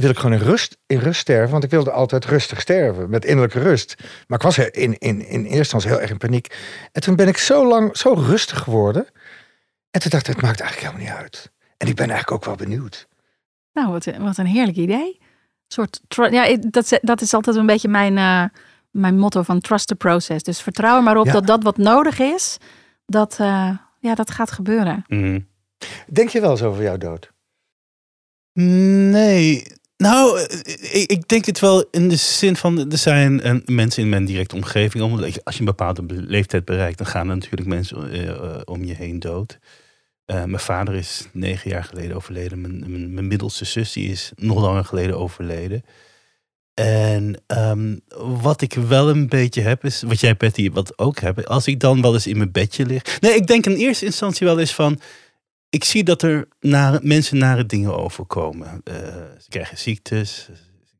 [0.00, 3.24] wil ik gewoon in rust, in rust sterven, want ik wilde altijd rustig sterven, met
[3.24, 3.94] innerlijke rust.
[4.26, 6.56] Maar ik was in, in, in eerste instantie heel erg in paniek.
[6.92, 9.06] En toen ben ik zo lang zo rustig geworden.
[9.90, 11.50] En toen dacht ik, het maakt eigenlijk helemaal niet uit.
[11.76, 13.08] En ik ben eigenlijk ook wel benieuwd.
[13.72, 15.18] Nou, wat, wat een heerlijk idee.
[15.20, 16.00] Een soort,
[16.32, 18.44] ja, ik- dat, is- dat is altijd een beetje mijn, eh,
[18.90, 20.42] mijn motto van trust the process.
[20.42, 21.32] Dus vertrouw er maar op Ja.
[21.32, 22.56] dat dat wat nodig is,
[23.06, 25.04] dat, eh, ja, dat gaat gebeuren.
[25.08, 25.40] Mhm.
[26.12, 27.30] Denk je wel eens over jouw dood?
[28.52, 29.62] Nee.
[30.00, 34.02] Nou, eh, ik, ik denk het wel in de zin van, er zijn eh, mensen
[34.02, 37.34] in mijn directe omgeving, om- als je een bepaalde be- leeftijd bereikt, dan gaan er
[37.34, 39.58] natuurlijk mensen eh, eh, om je heen dood.
[40.24, 42.60] Eh, mijn vader is negen jaar geleden overleden.
[42.60, 45.84] Mijn, mijn, middelste zus is nog langer geleden overleden.
[46.74, 47.96] En ehm,
[48.42, 51.46] wat ik wel een beetje heb, is wat jij Betty wat ook hebt.
[51.46, 53.20] Als ik dan wel eens in mijn bedje lig.
[53.20, 55.00] Nee, ik denk in eerste instantie wel eens van.
[55.70, 56.48] Ik zie dat er
[57.02, 58.80] mensen nare dingen overkomen.
[58.84, 58.94] Eh,
[59.38, 60.48] ze krijgen ziektes,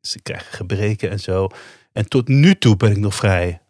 [0.01, 1.49] ze krijgen gebreken en zo.
[1.93, 3.61] En tot nu toe ben ik nog vrij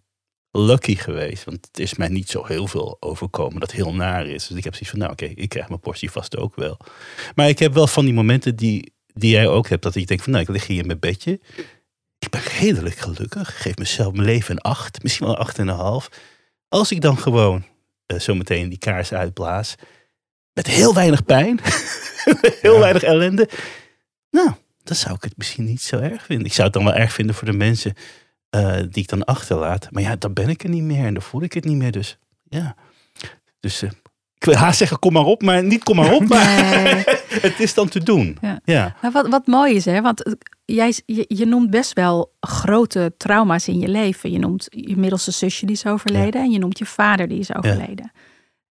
[0.50, 1.44] lucky geweest.
[1.44, 4.46] Want het is mij niet zo heel veel overkomen dat heel naar is.
[4.46, 6.78] Dus ik heb zoiets van, nou oké, ik krijg mijn portie vast ook wel.
[7.34, 9.82] Maar ik heb wel van die momenten die, die jij ook hebt.
[9.82, 11.40] Dat ik denk van, nou ik lig hier in mijn bedje.
[12.18, 13.62] Ik ben redelijk gelukkig.
[13.62, 15.02] Geef mezelf mijn leven een acht.
[15.02, 16.08] Misschien wel een acht en een half.
[16.68, 17.64] Als ik dan gewoon
[18.06, 19.74] eh, zometeen die kaars uitblaas.
[20.52, 21.60] Met heel weinig pijn.
[22.60, 22.80] heel Ja.
[22.80, 23.48] weinig ellende.
[24.30, 24.50] Nou,
[24.82, 26.46] dan zou ik het misschien niet zo erg vinden.
[26.46, 27.94] Ik zou het dan wel erg vinden voor de mensen
[28.50, 29.88] eh, die ik dan achterlaat.
[29.90, 31.92] Maar ja, dan ben ik er niet meer en dan voel ik het niet meer.
[31.92, 32.74] Dus ja.
[33.60, 33.90] Dus eh,
[34.34, 36.28] ik wil haast zeggen, kom maar op, maar niet kom maar op.
[36.28, 37.04] Maar Nee.
[37.48, 38.38] het is dan te doen.
[38.40, 38.60] Ja.
[38.64, 38.96] ja.
[39.02, 40.00] Maar wat, wat mooi is, hè?
[40.00, 40.32] Want eh,
[40.64, 44.30] jij, je, je noemt best wel grote trauma's in je leven.
[44.30, 46.40] Je noemt je middelste zusje die is overleden.
[46.42, 48.12] En je noemt je vader die is overleden.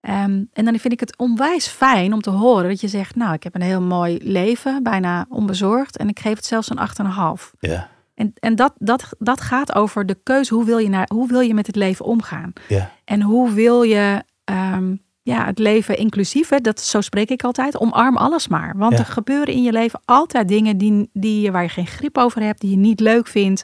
[0.01, 3.15] Ehm, en dan vind ik het onwijs fijn om te horen dat je zegt...
[3.15, 5.97] nou, ik heb een heel mooi leven, bijna onbezorgd.
[5.97, 6.79] En ik geef het zelfs een
[7.39, 7.51] 8,5.
[7.59, 7.89] Ja.
[8.15, 10.53] En, en dat, dat, dat gaat over de keuze.
[10.53, 12.53] Hoe wil, je naar, hoe wil je met het leven omgaan?
[12.67, 12.91] Ja.
[13.05, 17.79] En hoe wil je ehm, ja, het leven inclusief, hè, dat, zo spreek ik altijd,
[17.79, 18.73] omarm alles maar.
[18.77, 18.99] Want Ja.
[18.99, 22.61] er gebeuren in je leven altijd dingen die, die, waar je geen grip over hebt,
[22.61, 23.63] die je niet leuk vindt.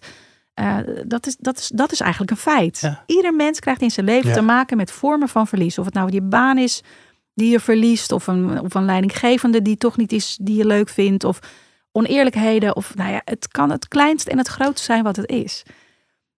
[0.55, 2.79] Eh, dat, is, dat, is, dat is eigenlijk een feit.
[2.79, 3.03] Ja.
[3.05, 4.35] Ieder mens krijgt in zijn leven Ja.
[4.35, 5.77] te maken met vormen van verlies.
[5.77, 6.81] Of het nou je baan is
[7.33, 10.89] die je verliest, of een, of een leidinggevende die toch niet is die je leuk
[10.89, 11.39] vindt, of
[11.91, 12.75] oneerlijkheden.
[12.75, 15.63] Of nou ja, het kan het kleinste en het grootste zijn wat het is.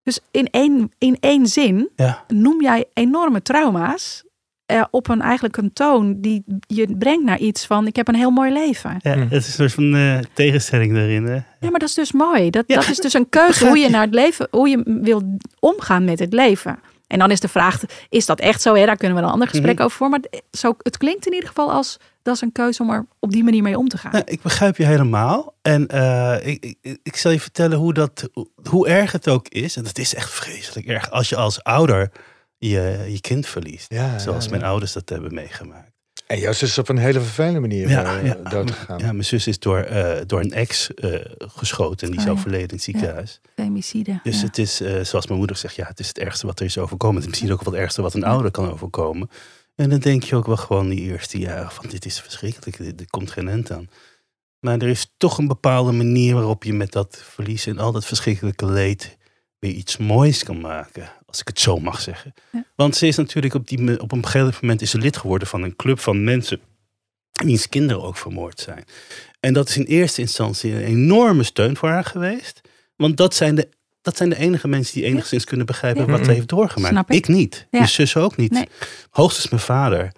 [0.03, 2.23] Dus in één, in één zin Ja.
[2.27, 4.23] noem jij enorme trauma's
[4.67, 8.15] eh, op een eigenlijk een toon die je brengt naar iets van ik heb een
[8.15, 8.97] heel mooi leven.
[9.01, 9.19] Ja, Hm.
[9.19, 11.25] het is een soort van eh, tegenstelling daarin.
[11.25, 11.33] Hè?
[11.35, 12.49] Ja, maar dat is dus mooi.
[12.49, 15.37] Dat, Ja, dat is dus een keuze hoe je naar het leven, hoe je wil
[15.59, 16.79] omgaan met het leven.
[17.07, 18.75] En dan is de vraag, is dat echt zo?
[18.75, 18.85] Hè?
[18.85, 19.83] Daar kunnen we een ander gesprek Mhm.
[19.83, 20.09] over voor.
[20.09, 20.19] Maar
[20.51, 23.43] zo, het klinkt in ieder geval als dat is een keuze om er op die
[23.43, 24.11] manier mee om te gaan.
[24.11, 25.53] Nou, ik begrijp je helemaal.
[25.61, 28.29] En eh, ik, ik, ik zal je vertellen hoe, dat,
[28.69, 29.75] hoe erg het ook is.
[29.75, 32.11] En het is echt vreselijk erg als je als ouder
[32.57, 33.91] je, je kind verliest.
[33.93, 35.91] Ja, Zoals ja, mijn ouders dat hebben meegemaakt.
[36.27, 38.33] En jouw zus is op een hele vervelende manier Ja, eh, ja.
[38.49, 38.99] dood gegaan.
[38.99, 42.33] Ja, mijn zus is door, eh, door een ex eh, geschoten en die is Oh,
[42.33, 42.39] ja.
[42.39, 43.41] overleden in het ziekenhuis.
[43.55, 44.19] Femicide.
[44.23, 44.45] Dus ja.
[44.45, 46.77] het is, eh, zoals mijn moeder zegt, ja, het is het ergste wat er is
[46.77, 47.15] overkomen.
[47.15, 49.29] Het is misschien ook wel het ergste wat een ouder kan overkomen.
[49.75, 52.97] En dan denk je ook wel gewoon die eerste jaren van dit is verschrikkelijk, dit,
[52.97, 53.89] dit komt geen end aan.
[54.59, 58.05] Maar er is toch een bepaalde manier waarop je met dat verlies en al dat
[58.05, 59.17] verschrikkelijke leed
[59.59, 61.09] weer iets moois kan maken.
[61.25, 62.33] Als ik het zo mag zeggen.
[62.51, 62.65] Ja.
[62.75, 65.63] Want ze is natuurlijk op, die, op een gegeven moment is ze lid geworden van
[65.63, 66.59] een club van mensen
[67.43, 68.83] wiens kinderen ook vermoord zijn.
[69.39, 72.61] En dat is in eerste instantie een enorme steun voor haar geweest.
[72.95, 73.69] Want dat zijn de,
[74.01, 76.11] dat zijn de enige mensen die enigszins kunnen begrijpen Ja.
[76.11, 76.93] wat ze heeft doorgemaakt.
[76.93, 77.27] Snap ik.
[77.27, 77.55] niet.
[77.55, 77.65] Ja.
[77.79, 78.51] Mijn zus ook niet.
[78.51, 78.67] Nee.
[79.09, 80.11] Hoogstens mijn vader.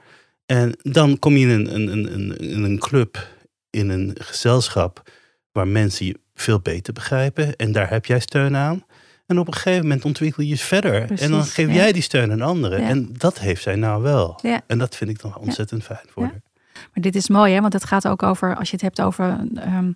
[0.45, 3.27] En dan kom je in een, een, een, een, in een club,
[3.69, 5.11] in een gezelschap
[5.51, 7.55] waar mensen je veel beter begrijpen.
[7.55, 8.85] En daar heb jij steun aan.
[9.29, 11.11] En op een gegeven moment ontwikkel je je verder.
[11.21, 11.73] en dan geef ja.
[11.73, 12.81] jij die steun aan anderen.
[12.81, 12.87] Ja.
[12.87, 14.39] En dat heeft zij nou wel.
[14.41, 14.61] Ja.
[14.67, 16.41] En dat vind ik dan ontzettend fijn voor haar.
[16.73, 17.61] Maar dit is mooi, hè?
[17.61, 19.37] want het gaat ook over, als je het hebt over.
[19.55, 19.91] ehm,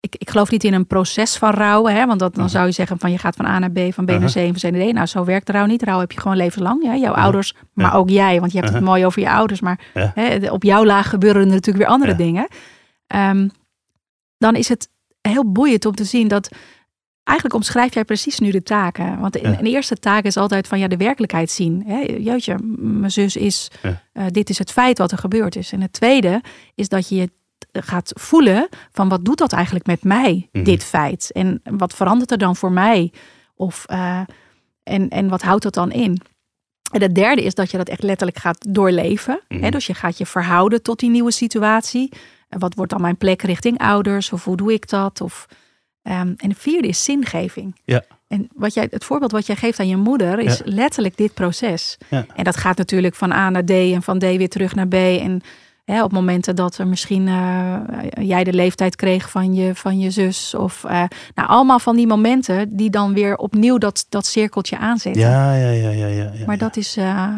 [0.00, 2.06] ik, ik geloof niet in een proces van rouwen, hè?
[2.06, 2.52] want dat, dan Mhm.
[2.52, 4.32] zou je zeggen van je gaat van A naar B, van B naar Uh-huh.
[4.32, 4.92] C en van C naar D.
[4.92, 5.82] Nou, zo werkt rouw niet.
[5.82, 6.82] Rouw heb je gewoon levenslang.
[6.84, 6.96] Ja?
[6.96, 8.94] Jouw ouders, maar ook jij, want je hebt het Uh-huh.
[8.94, 9.60] mooi over je ouders.
[9.60, 9.80] Maar
[10.14, 12.48] hè, op jouw laag gebeuren er natuurlijk weer andere dingen.
[13.06, 13.48] Ehm,
[14.38, 14.88] dan is het
[15.20, 16.48] heel boeiend om te zien dat
[17.28, 19.18] eigenlijk omschrijf jij precies nu de taken.
[19.20, 19.58] Want Ja.
[19.58, 21.82] een eerste taak is altijd van ja, de werkelijkheid zien.
[21.86, 21.98] Hè?
[22.18, 24.02] Jeetje, mijn zus is, Ja.
[24.12, 25.72] eh, dit is het feit wat er gebeurd is.
[25.72, 26.42] En het tweede
[26.74, 27.30] is dat je je
[27.72, 30.64] gaat voelen van wat doet dat eigenlijk met mij, Mhm.
[30.64, 31.30] dit feit?
[31.32, 33.12] En wat verandert er dan voor mij?
[33.54, 34.20] Of, eh,
[34.82, 36.20] en, en wat houdt dat dan in?
[36.92, 39.40] En het derde is dat je dat echt letterlijk gaat doorleven.
[39.48, 39.62] Mhm.
[39.62, 39.70] Hè?
[39.70, 42.12] Dus je gaat je verhouden tot die nieuwe situatie.
[42.48, 44.32] En wat wordt dan mijn plek richting ouders?
[44.32, 45.20] Of hoe doe ik dat?
[45.20, 45.46] Of,
[46.02, 47.80] ehm, en het vierde is zingeving.
[47.84, 48.02] Ja.
[48.28, 50.62] En wat jij, het voorbeeld wat jij geeft aan je moeder is Ja.
[50.64, 51.98] letterlijk dit proces.
[52.10, 52.26] Ja.
[52.34, 54.94] En dat gaat natuurlijk van A naar D en van D weer terug naar B.
[54.94, 55.40] En
[55.84, 57.76] hè, op momenten dat er misschien eh,
[58.20, 60.54] jij de leeftijd kreeg van je, van je zus.
[60.54, 61.02] Of eh,
[61.34, 65.22] nou, allemaal van die momenten die dan weer opnieuw dat, dat cirkeltje aanzetten.
[65.22, 66.06] Ja, ja, ja, ja.
[66.06, 66.46] ja, ja.
[66.46, 67.28] Maar dat is eh,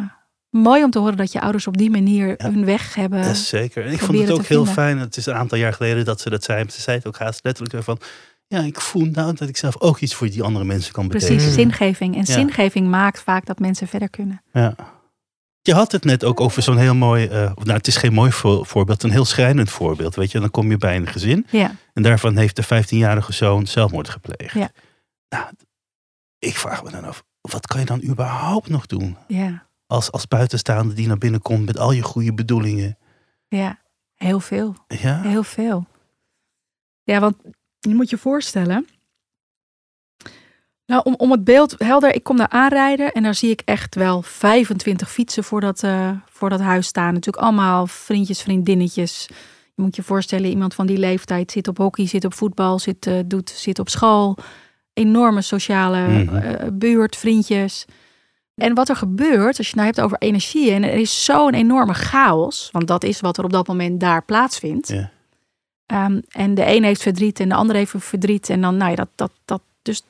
[0.51, 2.51] mooi om te horen dat je ouders op die manier Ja.
[2.51, 3.19] hun weg hebben.
[3.19, 3.85] Ja, zeker.
[3.87, 4.73] En ik vond het ook heel vinden.
[4.75, 4.99] fijn.
[4.99, 6.65] Het is een aantal jaar geleden dat ze dat zei.
[6.71, 7.99] Ze zei het ook haast letterlijk weer van...
[8.53, 11.37] Ja, ik voel nou dat ik zelf ook iets voor die andere mensen kan betekenen.
[11.37, 12.15] Precies, zingeving.
[12.15, 12.33] En Ja.
[12.33, 14.43] zingeving maakt vaak dat mensen verder kunnen.
[14.53, 14.75] Ja.
[15.63, 17.27] Je had het net ook over zo'n heel mooi...
[17.27, 20.15] eh, nou, het is geen mooi voor- voorbeeld, een heel schrijnend voorbeeld.
[20.15, 21.47] Weet je, dan kom je bij een gezin.
[21.51, 24.55] Ja, En daarvan heeft de 15-jarige zoon zelfmoord gepleegd.
[24.55, 24.71] Ja.
[25.29, 25.47] Nou,
[26.39, 29.17] ik vraag me dan af, wat kan je dan überhaupt nog doen?
[29.29, 32.99] ja, Als, als buitenstaande die naar binnen komt met al je goede bedoelingen.
[33.49, 33.79] ja.
[34.15, 34.75] Heel veel.
[34.87, 35.87] Ja, Heel veel.
[37.03, 37.37] Ja, want
[37.81, 38.87] je moet je voorstellen.
[40.87, 43.95] Nou, om, om het beeld helder, ik kom daar aanrijden en daar zie ik echt
[43.95, 47.15] wel 25 fietsen voor dat, eh, voor dat huis staan.
[47.15, 49.27] Natuurlijk allemaal vriendjes, vriendinnetjes.
[49.75, 53.07] Je moet je voorstellen, iemand van die leeftijd zit op hockey, zit op voetbal, zit,
[53.07, 54.37] eh, doet, zit op school.
[54.93, 56.37] Enorme sociale Mhm.
[56.37, 57.85] eh, buurt, vriendjes.
[58.55, 61.55] En wat er gebeurt, als je het nou hebt over energie, en er is zo'n
[61.55, 64.89] enorme chaos, want dat is wat er op dat moment daar plaatsvindt.
[64.89, 65.11] Ja.
[65.91, 68.49] Ehm, en de een heeft verdriet en de ander heeft verdriet.
[68.49, 70.03] En dan, nou ja, dat, dat, dat, dus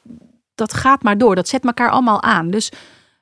[0.54, 1.34] dat gaat maar door.
[1.34, 2.50] Dat zet elkaar allemaal aan.
[2.50, 2.72] Dus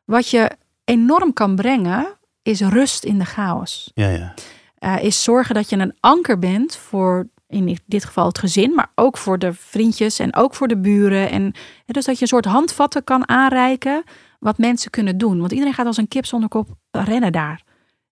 [0.05, 0.51] wat je
[0.85, 3.91] enorm kan brengen, is rust in de chaos.
[3.95, 4.35] ja, ja.
[4.79, 8.93] Eh, is zorgen dat je een anker bent voor, in dit geval het gezin, maar
[8.95, 11.31] ook voor de vriendjes en ook voor de buren.
[11.31, 11.53] En
[11.87, 14.03] dus dat je een soort handvatten kan aanreiken
[14.39, 15.39] wat mensen kunnen doen.
[15.39, 17.63] Want iedereen gaat als een kip zonder kop rennen daar.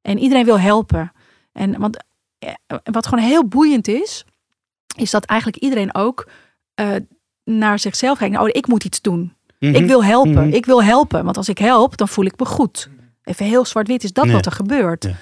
[0.03, 1.13] En iedereen wil helpen.
[1.53, 2.05] En want
[2.39, 4.25] eh, wat gewoon heel boeiend is,
[4.97, 6.29] is dat eigenlijk iedereen ook
[6.75, 6.95] eh,
[7.45, 8.35] naar zichzelf kijkt.
[8.35, 9.35] Nou, ik moet iets doen.
[9.59, 9.75] Mhm.
[9.75, 10.33] Ik wil helpen.
[10.33, 10.53] Mhm.
[10.53, 11.25] Ik wil helpen.
[11.25, 12.89] Want als ik help, dan voel ik me goed.
[13.23, 15.05] Even heel zwart-wit is dat wat er gebeurt.
[15.05, 15.15] Ja.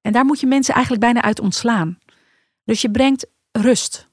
[0.00, 1.98] En daar moet je mensen eigenlijk bijna uit ontslaan.
[2.64, 4.08] Dus je brengt rust.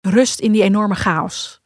[0.00, 1.59] Rust in die enorme chaos.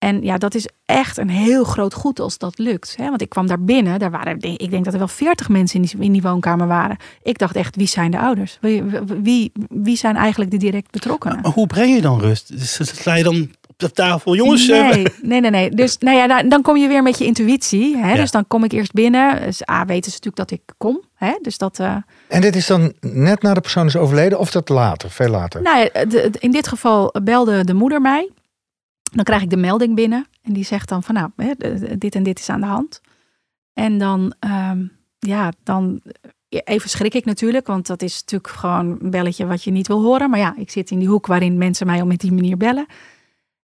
[0.00, 2.94] En ja, dat is echt een heel groot goed als dat lukt.
[2.96, 3.08] Hè?
[3.08, 5.86] Want ik kwam daar binnen, daar waren, ik denk dat er wel veertig mensen in
[5.86, 6.96] die, in die woonkamer waren.
[7.22, 8.58] Ik dacht echt, wie zijn de ouders?
[8.60, 8.82] Wie,
[9.22, 11.38] wie, wie zijn eigenlijk de direct betrokkenen?
[11.42, 12.48] Maar hoe breng je dan rust?
[12.48, 14.68] Dus sla je dan op de tafel, jongens?
[14.68, 15.70] eh, Nee, nee, nee, nee.
[15.70, 17.96] Dus nou ja, dan- dan kom je weer met je intuïtie.
[17.96, 18.10] Hè?
[18.10, 18.16] Ja.
[18.16, 19.40] Dus dan kom ik eerst binnen.
[19.42, 21.00] Dus A, weten ze natuurlijk dat ik kom.
[21.14, 21.38] Hè?
[21.42, 21.96] Dus dat, eh,
[22.28, 25.62] En dit is dan net na de persoon is overleden of dat later, veel later?
[25.62, 28.30] nou, ja, de- de- in dit geval belde de moeder mij.
[29.10, 30.26] Dan krijg ik de melding binnen.
[30.42, 31.52] En die zegt dan van nou, hè,
[31.98, 33.00] dit en dit is aan de hand.
[33.72, 34.86] En dan, ehm,
[35.18, 36.02] ja, dan
[36.48, 37.66] even schrik ik natuurlijk.
[37.66, 40.30] Want dat is natuurlijk gewoon een belletje wat je niet wil horen.
[40.30, 42.86] Maar ja, ik zit in die hoek waarin mensen mij op die manier bellen.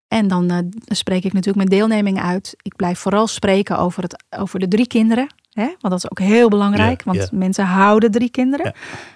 [0.08, 2.56] En dan eh, spreek ik natuurlijk mijn deelneming uit.
[2.62, 5.28] Ik blijf vooral spreken over, het, over de drie kinderen.
[5.56, 5.66] Hè?
[5.66, 7.04] Want dat is ook heel belangrijk.
[7.04, 7.38] Ja, want ja.
[7.38, 8.66] mensen houden drie kinderen.
[8.66, 8.74] Ja.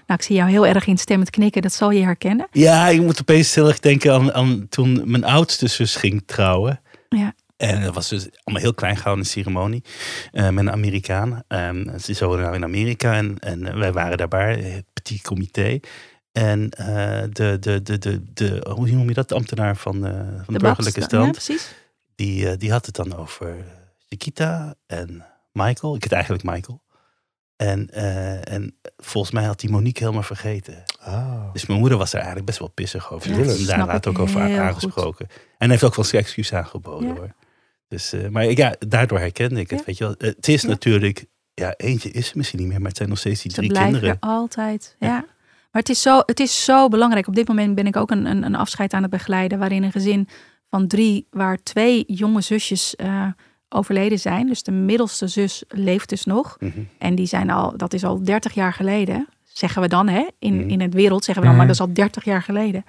[0.08, 1.62] Nou, ik zie jou heel erg instemmend knikken.
[1.62, 2.48] Dat zal je herkennen.
[2.52, 6.82] Ja, ik moet opeens heel erg denken aan, aan toen mijn oudste zus ging trouwen.
[7.10, 7.34] Ja.
[7.58, 9.84] En dat was dus allemaal heel klein gehouden ceremonie
[10.32, 11.44] eh, met een Amerikaan.
[11.48, 15.80] Ehm, ze is nou in Amerika en, en eh, wij waren daarbij, het petit comité.
[16.32, 20.12] En eh, de, de, de, de, de, hoe noem je dat, de ambtenaar van, eh,
[20.44, 21.76] van de, burgerlijke babs- Ja, stand, precies.
[22.16, 23.56] die, eh, die had het dan over
[24.08, 25.96] Chiquita en Michael.
[25.96, 26.82] Ik het eigenlijk Michael.
[27.56, 30.84] En, eh, en volgens mij had die Monique helemaal vergeten.
[31.00, 31.54] Ah.
[31.54, 33.30] Dus mijn moeder was daar eigenlijk best wel pissig over.
[33.30, 35.28] Ja, hem daar ik ook over aangesproken.
[35.58, 37.16] En heeft ook wel zijn excuus aangeboden Ja.
[37.16, 37.34] hoor.
[37.88, 39.80] Dus, eh, maar ja, daardoor herkende ik het.
[39.80, 39.86] Ja.
[39.86, 40.16] Weet je wel.
[40.18, 43.42] Het is natuurlijk, ja, eentje is er misschien niet meer, maar het zijn nog steeds
[43.42, 44.10] die Ze drie kinderen.
[44.10, 44.96] er altijd.
[45.00, 45.26] Ja.
[45.72, 47.28] Maar het is, zo, het is zo belangrijk.
[47.28, 49.60] Op dit moment ben ik ook een, een, een afscheid aan het begeleiden.
[49.60, 50.28] Waarin een gezin
[50.70, 53.28] van drie, waar twee jonge zusjes eh,
[53.70, 54.48] overleden zijn.
[54.48, 56.58] Dus de middelste zus leeft dus nog.
[56.60, 56.80] Mhm.
[56.98, 59.28] En die zijn al, dat is al 30 jaar geleden.
[59.54, 60.08] zeggen we dan.
[60.08, 60.26] Hè?
[60.40, 60.70] In, Mhm.
[60.70, 62.86] in het wereld zeggen we dan, maar dat is al 30 jaar geleden.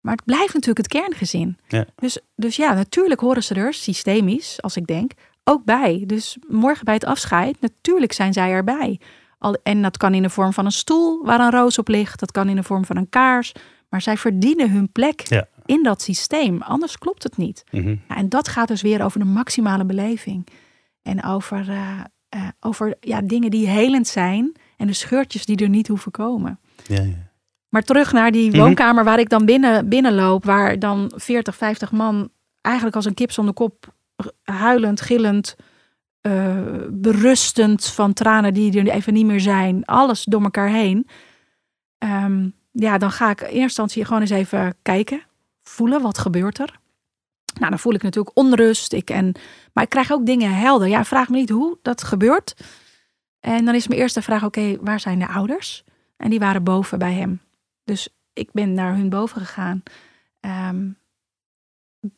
[0.00, 1.56] Maar het blijft natuurlijk het kerngezin.
[1.68, 1.84] Ja.
[1.96, 5.12] Dus, dus ja, natuurlijk horen ze er systemisch, als ik denk,
[5.44, 6.04] ook bij.
[6.06, 9.00] Dus morgen bij het afscheid, natuurlijk zijn zij erbij.
[9.38, 12.20] Al, en dat kan in de vorm van een stoel waar een roos op ligt.
[12.20, 13.52] Dat kan in de vorm van een kaars.
[13.88, 15.46] Maar zij verdienen hun plek Ja.
[15.66, 16.62] In dat systeem.
[16.62, 17.64] Anders klopt het niet.
[17.70, 17.96] Mhm.
[18.08, 20.46] Ja, en dat gaat dus weer over de maximale beleving.
[21.02, 24.52] En over, eh, eh, over ja, dingen die helend zijn.
[24.76, 26.60] En de scheurtjes die er niet hoeven komen.
[26.86, 27.32] Ja, ja.
[27.68, 28.58] Maar terug naar die Mhm.
[28.58, 30.44] woonkamer waar ik dan binnen, binnenloop.
[30.44, 32.28] Waar dan 40, 50 man
[32.60, 33.94] eigenlijk als een kip zonder kop.
[34.42, 35.56] Huilend, gillend,
[36.20, 36.56] eh,
[36.90, 39.84] berustend van tranen die er even niet meer zijn.
[39.84, 41.06] Alles door elkaar heen.
[41.98, 45.22] Ehm, ja, dan ga ik in eerste instantie gewoon eens even kijken.
[45.64, 46.78] Voelen, wat gebeurt er?
[47.58, 48.92] Nou, dan voel ik natuurlijk onrust.
[48.92, 49.32] Ik en,
[49.72, 50.88] maar ik krijg ook dingen helder.
[50.88, 52.54] Ja, vraag me niet hoe dat gebeurt.
[53.40, 55.84] En dan is mijn eerste vraag, oké, waar zijn de ouders?
[56.16, 57.40] En die waren boven bij hem.
[57.84, 59.82] Dus ik ben naar hun boven gegaan.
[60.40, 60.88] Ehm,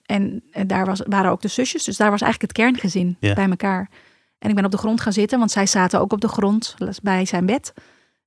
[0.02, 1.84] en, en daar was, waren ook de zusjes.
[1.84, 3.90] Dus daar was eigenlijk het kerngezin bij elkaar.
[4.38, 6.76] En ik ben op de grond gaan zitten, want zij zaten ook op de grond
[7.02, 7.74] bij zijn bed.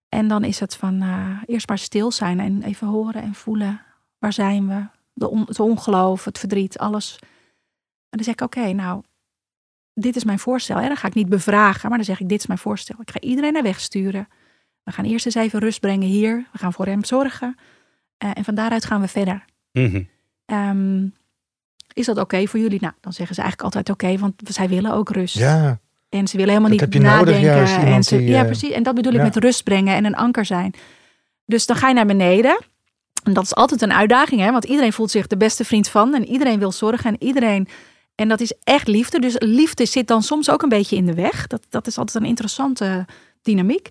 [0.09, 3.81] En dan is het van eh, eerst maar stil zijn en even horen en voelen.
[4.17, 4.98] Waar zijn we?
[5.19, 7.17] De on- het ongeloof, het verdriet, alles.
[8.09, 9.01] En dan zeg ik, oké, nou,
[9.93, 10.77] dit is mijn voorstel.
[10.77, 12.95] En dan ga ik niet bevragen, maar dan zeg ik, dit is mijn voorstel.
[13.01, 14.27] Ik ga iedereen naar weg sturen.
[14.83, 16.47] We gaan eerst eens even rust brengen hier.
[16.51, 17.55] We gaan voor hem zorgen.
[18.17, 19.45] Eh, en van daaruit gaan we verder.
[19.71, 20.03] Mhm.
[20.45, 21.07] Ehm,
[21.93, 22.81] is dat oké voor jullie?
[22.81, 25.35] Nou, dan zeggen ze eigenlijk altijd oké, want zij willen ook rust.
[25.37, 27.55] Ja, En ze willen helemaal Dat niet heb je nodig, nadenken.
[27.55, 28.71] juist, en ze, die, ja, eh, precies.
[28.71, 30.73] En dat bedoel ik met rust brengen en een anker zijn.
[31.45, 32.59] Dus dan ga je naar beneden.
[33.23, 34.51] En dat is altijd een uitdaging, hè?
[34.51, 36.13] want iedereen voelt zich de beste vriend van.
[36.13, 37.67] En iedereen wil zorgen en iedereen.
[38.15, 39.19] En dat is echt liefde.
[39.19, 41.47] Dus liefde zit dan soms ook een beetje in de weg.
[41.47, 43.05] Dat, dat is altijd een interessante
[43.41, 43.89] dynamiek.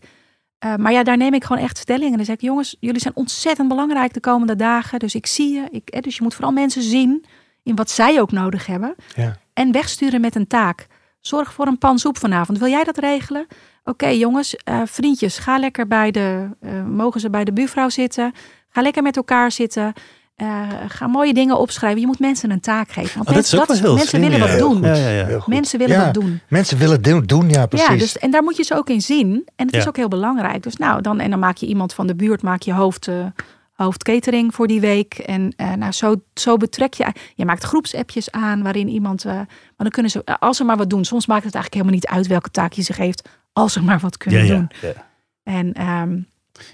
[0.59, 2.11] Eh, maar ja, daar neem ik gewoon echt stelling.
[2.11, 4.99] En dan zeg ik, jongens, jullie zijn ontzettend belangrijk de komende dagen.
[4.99, 5.67] Dus ik zie je.
[5.71, 7.25] Ik, dus je moet vooral mensen zien
[7.63, 8.95] in wat zij ook nodig hebben.
[9.15, 9.37] ja.
[9.53, 10.87] En wegsturen met een taak.
[11.21, 12.59] Zorg voor een pan soep vanavond.
[12.59, 13.47] Wil jij dat regelen?
[13.85, 18.33] Oké jongens, eh, vriendjes, ga lekker bij de, eh, mogen ze bij de buurvrouw zitten?
[18.79, 19.93] Ga lekker met elkaar zitten.
[20.37, 22.01] Eh, ga mooie dingen opschrijven.
[22.01, 23.17] Je moet mensen een taak geven.
[23.17, 24.59] Want Oh, dat is ook mensen, wel heel mensen slim, willen ja.
[24.59, 24.83] wat doen.
[24.83, 25.43] Ja, ja.
[25.47, 26.41] Mensen willen Ja, wat doen.
[26.49, 27.89] Mensen willen doen, doen ja, precies.
[27.89, 29.49] Ja, dus, en daar moet je ze ook in zien.
[29.57, 30.63] En het is ook heel belangrijk.
[30.63, 33.15] Dus nou, dan, en dan maak je iemand van de buurt, maak je hoofd, eh,
[33.73, 35.15] hoofdcatering voor die week.
[35.15, 37.13] En eh, nou, zo, zo betrek je.
[37.35, 39.25] Je maakt groepsappjes aan waarin iemand.
[39.25, 41.05] eh, maar dan kunnen ze, als ze maar wat doen.
[41.05, 43.29] Soms maakt het eigenlijk helemaal niet uit welke taak je ze geeft.
[43.53, 44.71] Als ze maar wat kunnen ja, doen.
[44.81, 44.93] ja.
[45.43, 46.19] En ehm,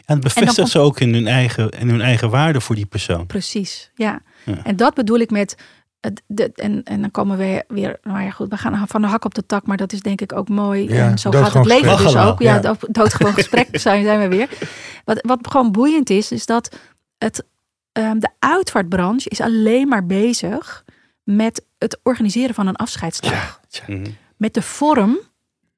[0.05, 3.27] En het bevestigt ze ook in hun, eigen, in hun eigen waarde voor die persoon.
[3.27, 4.21] precies, ja.
[4.45, 4.65] Ja.
[4.65, 5.57] En dat bedoel ik met.
[6.01, 9.07] het- de, en, en dan komen we weer, nou ja goed, we gaan van de
[9.09, 10.89] hak op de tak, maar dat is denk ik ook mooi.
[10.93, 12.13] Ja, en zo gaat het leven gesprek.
[12.13, 12.41] dus ook.
[12.43, 12.61] Ja, ja.
[12.61, 14.49] dood- doodgewoon gesprek zijn, zijn we weer.
[15.05, 16.77] Wat, wat gewoon boeiend is, is dat
[17.19, 17.45] het,
[17.93, 20.85] ehm, de uitvaartbranche is alleen maar bezig
[21.23, 23.61] met het organiseren van een afscheidsdag.
[23.87, 24.07] Mhm.
[24.37, 25.19] Met de vorm,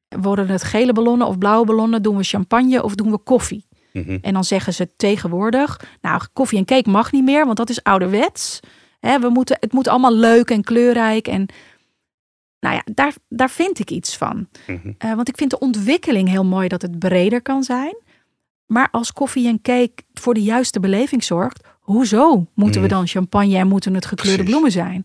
[0.08, 3.66] worden het gele ballonnen of blauwe ballonnen, doen we champagne of doen we koffie?
[3.96, 4.18] Mhm.
[4.22, 7.82] En dan zeggen ze tegenwoordig, nou koffie en cake mag niet meer, want dat is
[7.82, 8.60] ouderwets.
[9.00, 11.28] We moeten, het moet allemaal leuk en kleurrijk.
[11.28, 11.46] En
[12.60, 14.48] nou ja, daar, daar vind ik iets van.
[14.66, 14.92] Mhm.
[14.98, 17.96] Eh, want ik vind de ontwikkeling heel mooi dat het breder kan zijn.
[18.66, 22.92] Maar als koffie en cake voor de juiste beleving zorgt, hoezo moeten we Mm.
[22.92, 24.50] dan champagne en moeten het gekleurde Precies.
[24.52, 25.02] bloemen zijn?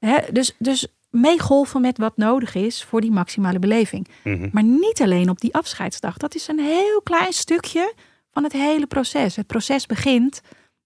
[0.00, 0.22] Ja.
[0.32, 4.08] Dus, dus meegolven met wat nodig is voor die maximale beleving.
[4.24, 4.48] Mhm.
[4.52, 6.16] Maar niet alleen op die afscheidsdag.
[6.16, 7.92] Dat is een heel klein stukje
[8.34, 9.36] van het hele proces.
[9.36, 10.40] Het proces begint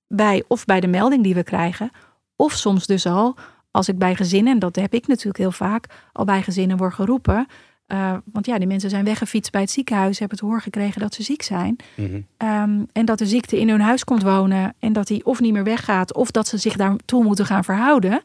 [0.07, 1.91] bij of bij de melding die we krijgen,
[2.37, 3.37] of soms dus al
[3.71, 6.95] als ik bij gezinnen, en dat heb ik natuurlijk heel vaak, al bij gezinnen word
[6.95, 7.47] geroepen.
[7.87, 11.15] eh, want ja, die mensen zijn weggefietst bij het ziekenhuis, hebben het hoor gekregen dat
[11.15, 11.77] ze ziek zijn.
[11.97, 12.21] Mhm.
[12.37, 15.53] Ehm, en dat de ziekte in hun huis komt wonen en dat die of niet
[15.53, 18.23] meer weggaat, of dat ze zich daartoe moeten gaan verhouden.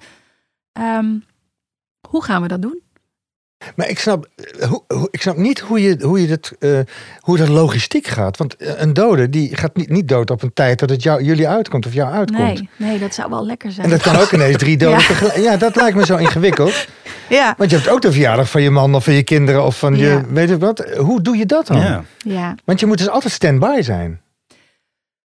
[0.72, 1.20] Ehm,
[2.10, 2.83] hoe gaan we dat doen?
[3.76, 4.28] Maar ik snap,
[4.60, 6.80] eh, hoe, hoe- ik snap niet hoe je, hoe je dat, eh,
[7.20, 8.38] hoe dat logistiek gaat.
[8.38, 11.24] Want eh, een dode die gaat niet, niet dood op een tijd dat het jou,
[11.24, 12.40] jullie uitkomt of jou uitkomt.
[12.40, 13.86] Nee, nee, dat zou wel lekker zijn.
[13.86, 15.06] En dat kan ook ineens drie doden Ja.
[15.08, 15.38] tegelijk.
[15.38, 16.88] Ja, dat lijkt me zo ingewikkeld.
[17.30, 19.80] Ja, Want je hebt ook de verjaardag van je man of van je kinderen of
[19.80, 20.24] van je, Ja.
[20.30, 20.86] weet je wat.
[20.98, 21.80] Hoe doe je dat dan?
[21.80, 22.04] Ja.
[22.18, 22.56] ja.
[22.66, 24.22] Want je moet dus altijd stand-by zijn.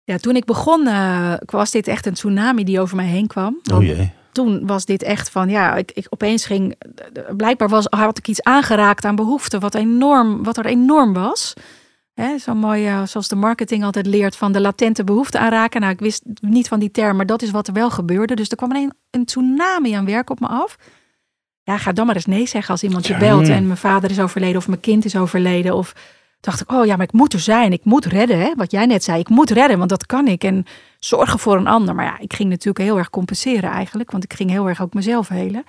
[0.04, 3.60] Ja, toen ik begon, eh, was dit echt een tsunami die over mij heen kwam.
[3.74, 4.12] Oh jee.
[4.38, 6.76] Toen was dit echt van, ja, ik, ik opeens ging,
[7.38, 11.54] blijkbaar was, had ik iets aangeraakt aan behoefte, wat, enorm, wat er enorm was.
[12.14, 15.82] Hè, zo mooi, eh, zoals de marketing altijd leert, van de latente behoefte aanraken.
[15.82, 18.36] Nou, ik wist niet van die term, maar dat is wat er wel gebeurde.
[18.36, 20.78] Dus er kwam een, een tsunami aan werk op me af.
[21.64, 24.20] Ja, ga dan maar eens nee zeggen als iemand je belt en mijn vader is
[24.20, 25.76] overleden of mijn kind is overleden.
[25.76, 25.94] Of
[26.40, 27.72] dacht ik, oh ja, maar ik moet er zijn.
[27.72, 28.54] Ik moet redden, hè?
[28.56, 29.20] wat jij net zei.
[29.20, 30.44] Ik moet redden, want dat kan ik.
[30.44, 30.66] En
[31.00, 31.96] zorgen voor een ander.
[31.96, 34.12] Maar ja, ik ging natuurlijk heel erg compenseren eigenlijk.
[34.12, 35.64] Want ik ging heel erg ook mezelf helen.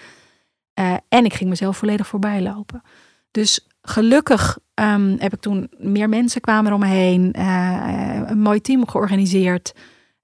[0.74, 2.82] Eh, en ik ging mezelf volledig voorbij lopen.
[3.30, 7.32] Dus gelukkig ehm, heb ik toen meer mensen kwamen om me heen.
[7.32, 9.74] eh, een mooi team georganiseerd.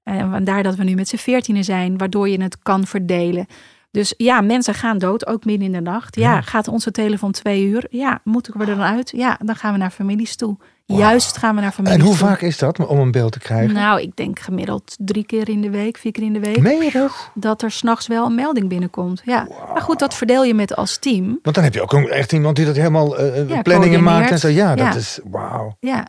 [0.02, 3.46] En vandaar dat we nu met z'n veertienen zijn, waardoor je het kan verdelen.
[3.94, 6.16] Dus ja, mensen gaan dood, ook midden in de nacht.
[6.16, 6.40] Ja, Ja.
[6.40, 7.86] gaat onze telefoon twee uur?
[7.90, 9.10] Ja, moeten we er dan uit?
[9.16, 10.56] Ja, dan gaan we naar families toe.
[10.86, 12.26] Juist gaan we naar families En hoe toe.
[12.26, 13.74] vaak is dat om een beeld te krijgen?
[13.74, 16.60] Nou, ik denk gemiddeld drie keer in de week, vier keer in de week.
[16.60, 17.30] Meen je dat?
[17.34, 19.22] Dat er s'nachts wel een melding binnenkomt.
[19.24, 21.38] Ja, maar goed, dat verdeel je met als team.
[21.42, 24.38] Want dan heb je ook een- echt iemand die dat helemaal Ja, planningen maakt en
[24.38, 24.48] zo.
[24.48, 25.76] Ja, dat is wauw.
[25.80, 26.06] Ja.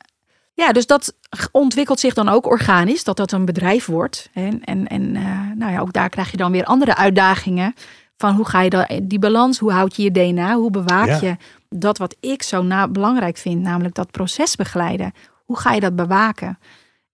[0.56, 1.16] Ja, dus dat
[1.52, 4.30] ontwikkelt zich dan ook organisch, dat dat een bedrijf wordt.
[4.34, 7.74] En, en, en eh, nou ja, ook daar krijg je dan weer andere uitdagingen.
[8.18, 11.20] Van hoe ga je dan, die balans, hoe houd je je DNA, hoe bewaak Ja.
[11.22, 11.38] je
[11.70, 15.14] dat wat ik zo na, belangrijk vind, namelijk dat proces begeleiden.
[15.46, 16.60] Hoe ga je dat bewaken?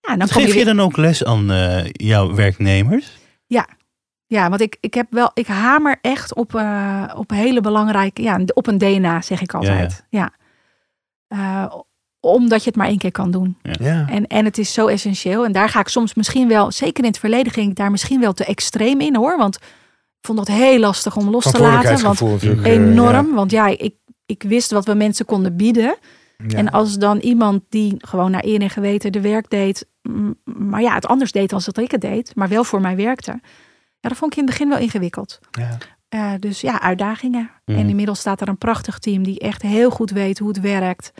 [0.01, 3.19] Ja, dan je Geef je dan ook les aan eh, jouw werknemers?
[4.31, 8.39] Ja, want ik, ik heb wel, ik hamer echt op, eh, op hele belangrijke, ja,
[8.53, 10.05] op een DNA, zeg ik altijd.
[10.09, 10.31] Ja.
[11.27, 11.73] Eh,
[12.21, 13.57] omdat je het maar één keer kan doen.
[13.61, 14.07] Ja.
[14.09, 15.45] En, en het is zo essentieel.
[15.45, 18.19] En daar ga ik soms misschien wel, zeker in het verleden ging ik daar misschien
[18.19, 19.37] wel te extreem in hoor.
[19.37, 22.03] Want ik vond dat heel lastig om los te laten.
[22.03, 23.33] Want enorm.
[23.33, 23.95] Want ja, ik,
[24.25, 25.95] ik wist wat we mensen konden bieden.
[26.47, 29.87] En als dan iemand die gewoon naar eer en geweten de werk deed,
[30.43, 33.39] maar ja, het anders deed als dat ik het deed, maar wel voor mij werkte.
[33.99, 35.39] Ja, dat vond ik in het begin wel ingewikkeld.
[35.51, 35.77] Ja.
[36.09, 37.51] Eh, dus ja, uitdagingen.
[37.65, 37.77] Mhm.
[37.77, 41.11] En inmiddels staat er een prachtig team die echt heel goed weet hoe het werkt.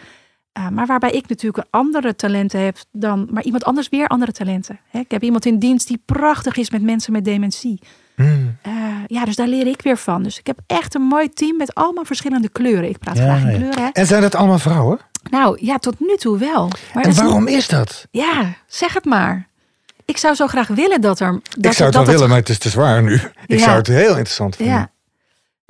[0.54, 4.80] Eh, maar waarbij ik natuurlijk andere talenten heb dan, maar iemand anders weer andere talenten.
[4.90, 7.80] Hè, ik heb iemand in dienst die prachtig is met mensen met dementie.
[8.16, 8.58] Hmm.
[8.62, 8.72] Eh,
[9.08, 10.24] ja, dus daar leer ik weer van.
[10.24, 12.90] Dus ik heb echt een mooi team met allemaal verschillende kleuren.
[12.90, 13.56] Ik praat Ja, graag in ja.
[13.58, 13.84] kleuren.
[13.84, 13.90] Hè?
[13.90, 15.00] En zijn dat allemaal vrouwen?
[15.30, 16.70] Nou ja, tot nu toe wel.
[16.94, 18.08] Maar En waarom is dat?
[18.12, 19.48] ja, zeg het maar.
[20.06, 21.32] Ik zou zo graag willen dat er.
[21.32, 23.14] Dat ik zou het dat wel willen, maar het is te zwaar nu.
[23.14, 23.58] Ik Ja.
[23.58, 24.76] zou het heel interessant vinden.
[24.76, 24.92] Ja.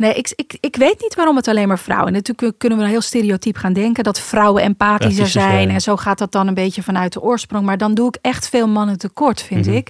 [0.01, 2.13] Nee, ik, ik, ik weet niet waarom het alleen maar vrouwen.
[2.13, 5.51] Natuurlijk kunnen we heel stereotyp gaan denken dat vrouwen empathischer zijn.
[5.51, 5.69] zijn.
[5.69, 7.65] En zo gaat dat dan een beetje vanuit de oorsprong.
[7.65, 9.75] Maar dan doe ik echt veel mannen tekort, vind Mhm.
[9.75, 9.89] ik.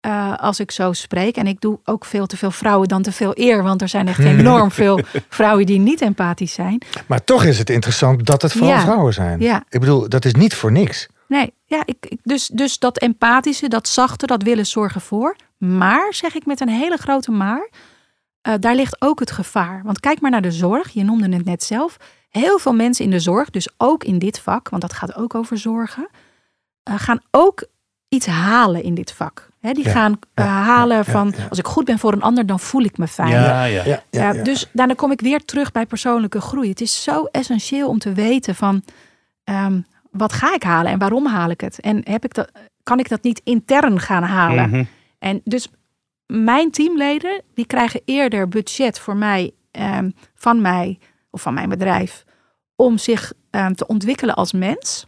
[0.00, 1.36] eh, als ik zo spreek.
[1.36, 3.62] En ik doe ook veel te veel vrouwen dan te veel eer.
[3.62, 6.82] Want er zijn echt enorm veel vrouwen die niet empathisch zijn.
[7.06, 8.80] Maar toch is het interessant dat het vooral Ja.
[8.80, 9.40] vrouwen zijn.
[9.40, 9.64] Ja.
[9.68, 11.08] Ik bedoel, dat is niet voor niks.
[11.28, 15.36] Nee, ja, ik, ik- dus, dus dat empathische, dat zachte, dat willen zorgen voor.
[15.58, 17.68] Maar, zeg ik met een hele grote maar,
[18.42, 19.80] eh, daar ligt ook het gevaar.
[19.84, 21.96] Want kijk maar naar de zorg, je noemde het net zelf.
[22.30, 25.34] Heel veel mensen in de zorg, dus ook in dit vak, want dat gaat ook
[25.34, 26.08] over zorgen,
[26.82, 27.66] eh, gaan ook
[28.08, 29.50] iets halen in dit vak.
[29.60, 31.46] Hè, die Ja, gaan eh, ja, halen ja, van, ja.
[31.48, 33.28] als ik goed ben voor een ander, dan voel ik me fijn.
[33.30, 33.64] Ja, ja.
[33.64, 34.42] Ja, ja, Ja, ja.
[34.42, 36.68] Dus daarna kom ik weer terug bij persoonlijke groei.
[36.68, 38.82] Het is zo essentieel om te weten van
[39.44, 39.80] ehm,
[40.10, 41.80] wat ga ik halen en waarom haal ik het?
[41.80, 42.50] En heb ik dat,
[42.82, 44.70] kan ik dat niet intern gaan halen?
[44.70, 44.84] Mhm.
[45.18, 45.68] En dus
[46.32, 50.98] mijn teamleden die krijgen eerder budget voor mij ehm, van mij
[51.30, 52.24] of van mijn bedrijf
[52.76, 55.06] om zich ehm, te ontwikkelen als mens.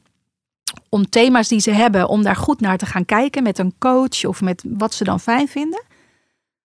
[0.88, 4.24] Om thema's die ze hebben, om daar goed naar te gaan kijken met een coach
[4.24, 5.82] of met wat ze dan fijn vinden.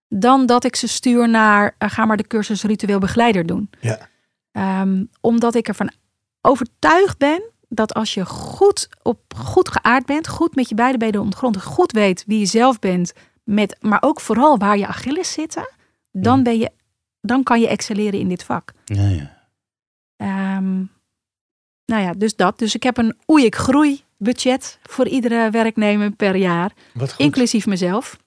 [0.07, 3.69] Dan dat ik ze stuur naar eh, ga maar de cursus ritueel begeleider doen.
[3.79, 4.09] Ja.
[4.51, 5.91] Ehm, omdat ik ervan
[6.41, 11.21] overtuigd ben dat als je goed, op, goed geaard bent, goed met je beide benen
[11.21, 13.13] op de grond, goed weet wie je zelf bent,
[13.49, 15.69] met, maar ook vooral waar je Achilles zitten,
[16.11, 16.43] dan, Mhm.
[16.43, 16.71] ben je,
[17.21, 18.71] dan kan je excelleren in dit vak.
[18.85, 19.37] Ja, ja.
[20.15, 20.75] Ehm,
[21.85, 22.59] nou ja, dus dat.
[22.59, 27.19] Dus ik heb een oei ik groei budget voor iedere werknemer per jaar, Wat goed.
[27.25, 28.17] inclusief mezelf.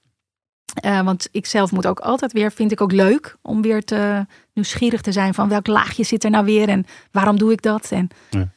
[0.74, 4.26] Eh, want ik zelf moet ook altijd weer, vind ik ook leuk om weer te
[4.52, 7.90] nieuwsgierig te zijn van welk laagje zit er nou weer en waarom doe ik dat?
[7.90, 8.48] En Ja.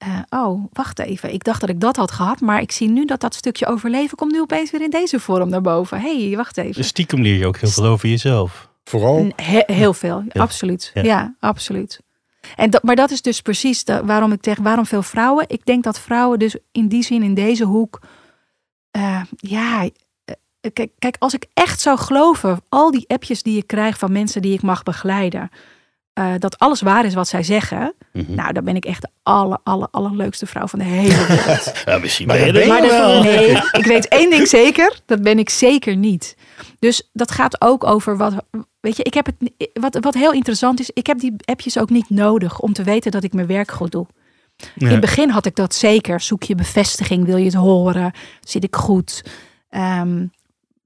[0.00, 1.32] Eh, oh, wacht even.
[1.32, 4.16] Ik dacht dat ik dat had gehad, maar ik zie nu dat dat stukje overleven
[4.16, 6.00] komt nu opeens weer in deze vorm naar boven.
[6.00, 6.74] hey, wacht even.
[6.74, 8.68] Dus stiekem leer je ook heel veel over jezelf.
[8.84, 9.32] Vooral.
[9.36, 10.90] He- heel veel, absoluut.
[10.94, 11.02] Ja.
[11.02, 12.00] Ja, absoluut.
[12.56, 15.44] En dat, maar dat is dus precies de, waarom ik zeg, waarom veel vrouwen?
[15.48, 18.00] Ik denk dat vrouwen dus in die zin, in deze hoek,
[18.90, 19.88] eh, ja,
[20.24, 20.34] eh,
[20.72, 24.42] kijk, kijk, als ik echt zou geloven, al die appjes die ik krijg van mensen
[24.42, 25.50] die ik mag begeleiden,
[26.20, 28.34] eh, dat alles waar is wat zij zeggen, Mhm.
[28.34, 31.72] nou, dan ben ik echt de aller, aller, allerleukste vrouw van de hele wereld.
[31.84, 33.22] Ja, misschien Maar ben je dat ben Maar wel.
[33.22, 35.00] nee, ik weet één ding zeker.
[35.06, 36.36] Dat ben ik zeker niet.
[36.78, 38.34] Dus dat gaat ook over wat.
[38.80, 39.34] Weet je, ik heb het.
[39.72, 43.10] Wat, wat heel interessant is, ik heb die appjes ook niet nodig om te weten
[43.10, 44.06] dat ik mijn werk goed doe.
[44.76, 46.20] In het begin had ik dat zeker.
[46.20, 48.12] Zoek je bevestiging, wil je het horen?
[48.40, 49.24] Zit ik goed?
[49.70, 50.26] Ehm,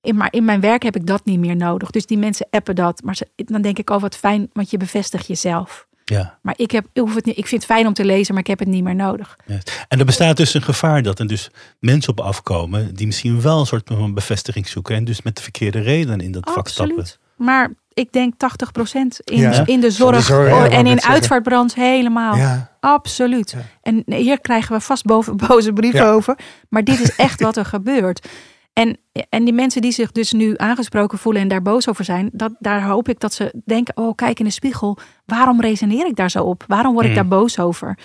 [0.04, 1.90] in, maar in mijn werk heb ik dat niet meer nodig.
[1.90, 3.02] Dus die mensen appen dat.
[3.04, 5.86] Maar ze, dan denk ik, oh wat fijn, want je bevestigt jezelf.
[6.04, 6.38] Ja.
[6.42, 8.42] Maar ik, heb, ik, hoef het niet, ik vind het fijn om te lezen, maar
[8.42, 9.36] ik heb het niet meer nodig.
[9.46, 9.58] Ja.
[9.88, 13.60] En er bestaat dus een gevaar dat er dus mensen op afkomen die misschien wel
[13.60, 16.98] een soort van bevestiging zoeken en dus met de verkeerde reden in dat vak stappen.
[16.98, 17.18] Absoluut.
[17.36, 19.66] Maar ik denk 80% in, Ja.
[19.66, 22.36] in de zorg, Van de zorg, ja, oh, wou en in uitvaartbranche helemaal.
[22.36, 22.70] Ja.
[22.80, 23.50] Absoluut.
[23.50, 23.62] Ja.
[23.82, 26.10] En hier krijgen we vast boven, boze brieven Ja.
[26.10, 26.38] over.
[26.68, 28.28] Maar dit is echt wat er gebeurt.
[28.74, 28.98] En,
[29.28, 32.52] en die mensen die zich dus nu aangesproken voelen en daar boos over zijn, dat,
[32.58, 34.98] daar hoop ik dat ze denken: oh, kijk in de spiegel.
[35.26, 36.64] Waarom resoneer ik daar zo op?
[36.66, 37.16] Waarom word ik Mm.
[37.16, 37.98] daar boos over?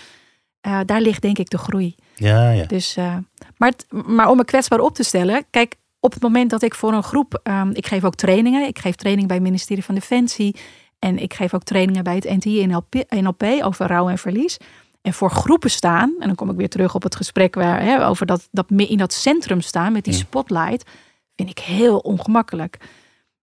[0.62, 1.96] Eh, daar ligt denk ik de groei.
[2.16, 2.66] Ja, ja.
[2.66, 3.16] Dus, eh,
[3.58, 6.94] maar, maar om me kwetsbaar op te stellen, kijk, op het moment dat ik voor
[6.94, 10.56] een groep, ehm, ik geef ook trainingen, ik geef training bij het ministerie van Defensie
[11.00, 14.58] en ik geef ook trainingen bij het NTI NLP, NLP over rouw en verlies.
[15.02, 18.08] En voor groepen staan, en dan kom ik weer terug op het gesprek waar, hè,
[18.08, 20.90] over dat, dat in dat centrum staan met die spotlight,
[21.36, 22.78] vind ik heel ongemakkelijk.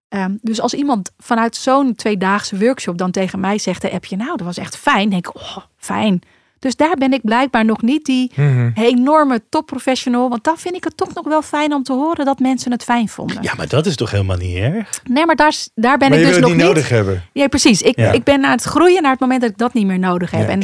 [0.09, 4.37] Ehm, dus als iemand vanuit zo'n tweedaagse workshop dan tegen mij zegt, heb je nou,
[4.37, 6.21] dat was echt fijn, denk ik, oh, fijn.
[6.59, 8.71] Dus daar ben ik blijkbaar nog niet die Mhm.
[8.75, 10.29] enorme topprofessional.
[10.29, 12.83] Want dan vind ik het toch nog wel fijn om te horen dat mensen het
[12.85, 13.43] fijn vonden.
[13.43, 15.01] ja, maar dat is toch helemaal niet erg?
[15.05, 17.25] Nee, maar daar, daar ben Maar ik dus nog het niet nodig hebben.
[17.33, 17.83] Ja, precies.
[17.83, 18.13] Ik, Ja.
[18.13, 20.41] ik ben naar het groeien naar het moment dat ik dat niet meer nodig heb.
[20.47, 20.63] Ja, en,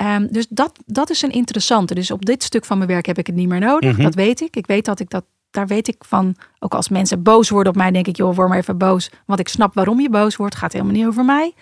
[0.00, 1.94] ik ehm, dus dat, dat is een interessante.
[1.94, 3.92] Dus op dit stuk van mijn werk heb ik het niet meer nodig.
[3.92, 4.02] Mhm.
[4.02, 4.56] Dat weet ik.
[4.56, 5.24] Ik weet dat ik dat.
[5.50, 6.36] Daar weet ik van.
[6.58, 9.10] Ook als mensen boos worden op mij, denk ik, joh, word maar even boos.
[9.26, 10.54] Want ik snap waarom je boos wordt.
[10.54, 11.54] Gaat helemaal niet over mij.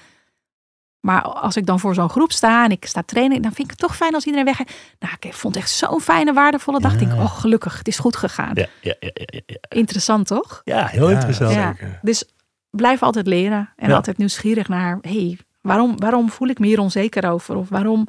[1.01, 3.71] Maar als ik dan voor zo'n groep sta en ik sta trainen, dan vind ik
[3.71, 4.59] het toch fijn als iedereen weg.
[4.99, 6.93] Nou, ik vond het echt zo'n fijne, waardevolle dag.
[6.93, 7.23] Ik denk, Ja.
[7.23, 8.51] oh, gelukkig, het is goed gegaan.
[8.55, 9.57] Ja, ja, ja, ja, ja.
[9.69, 10.61] Interessant, toch?
[10.65, 11.77] ja heel Ja, interessant.
[12.03, 12.25] Dus
[12.71, 13.95] blijf altijd leren en Ja.
[13.95, 17.57] altijd nieuwsgierig naar, hey, waarom, waarom voel ik me hier onzeker over?
[17.57, 18.07] Of waarom,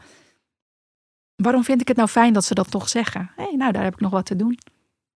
[1.42, 3.32] waarom vind ik het nou fijn dat ze dat toch zeggen?
[3.36, 4.60] hey, nou, daar heb ik nog wat te doen.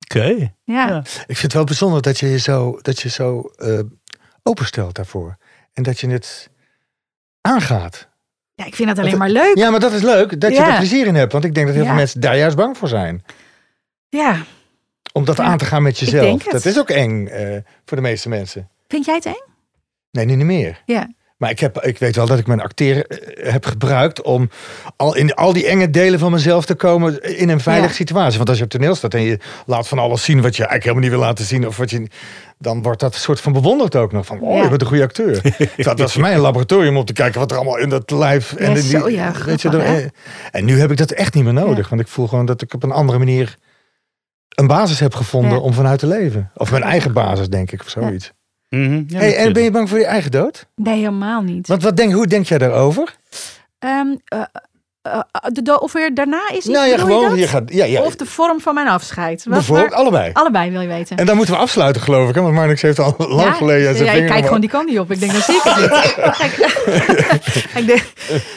[0.10, 0.26] Oké.
[0.64, 0.98] Ja, Ja.
[1.00, 3.80] Ik vind het wel bijzonder dat je je zo, dat je zo eh,
[4.44, 5.38] openstelt daarvoor.
[5.74, 6.50] En dat je het
[7.42, 8.10] aangaat.
[8.56, 9.58] ja ik vind het alleen Dat- maar leuk.
[9.58, 11.32] Ja, maar dat is leuk dat je er plezier in hebt.
[11.32, 11.90] Want ik denk dat heel Ja.
[11.90, 13.24] veel mensen daar juist bang voor zijn.
[14.10, 14.38] Ja,
[15.14, 16.44] Om dat Ja, aan te gaan met denk jezelf.
[16.44, 16.52] het.
[16.52, 18.70] Dat is ook eng eh, voor de meeste mensen.
[18.88, 19.44] vind jij het eng?
[20.12, 20.82] Nee, nu niet meer.
[20.86, 21.10] Ja.
[21.44, 24.50] Maar ik, heb, ik weet wel dat ik mijn acteren eh, heb gebruikt om
[24.96, 27.96] al in al die enge delen van mezelf te komen in een veilige Ja.
[27.96, 28.38] situatie.
[28.38, 30.84] Want als je op toneel staat en je laat van alles zien wat je eigenlijk
[30.84, 32.08] helemaal niet wil laten zien, of wat je,
[32.58, 34.26] dan wordt dat een soort van bewonderd ook nog.
[34.26, 34.64] Van, oh, Ja.
[34.64, 35.42] je bent een goede acteur.
[35.78, 38.54] dat was voor mij een laboratorium om te kijken wat er allemaal in dat lijf
[38.54, 40.06] en Ja, in die, zo, ja, weet je, hè?
[40.52, 42.74] En nu heb ik dat echt niet meer nodig, want ik voel gewoon dat ik
[42.74, 43.56] op een andere manier
[44.50, 46.52] een basis heb gevonden om vanuit te leven.
[46.56, 48.32] Of mijn eigen basis, denk ik, of zoiets.
[49.08, 50.66] Ja, hey, en ben je bang voor je eigen dood?
[50.76, 51.68] Nee, helemaal niet.
[51.68, 53.16] Want wat denk, hoe denk jij daarover?
[53.80, 54.42] Ehm, eh,
[55.02, 55.20] eh,
[55.52, 57.50] de of er daarna is iets, Nou ja, je dat?
[57.50, 59.44] Gaat, ja, ja, Of de vorm van mijn afscheid.
[59.44, 60.30] Wat, bijvoorbeeld waar- allebei.
[60.34, 61.18] allebei wil je weten.
[61.18, 62.36] En dan moeten we afsluiten, geloof ik.
[62.36, 62.42] Hè?
[62.42, 65.00] Want Marnix heeft al lang Ja, geleden zijn ja, ik kijk gewoon die kant niet
[65.00, 65.12] op.
[65.12, 67.78] Ik denk, dan zie ik het niet.
[67.80, 68.04] ik denk,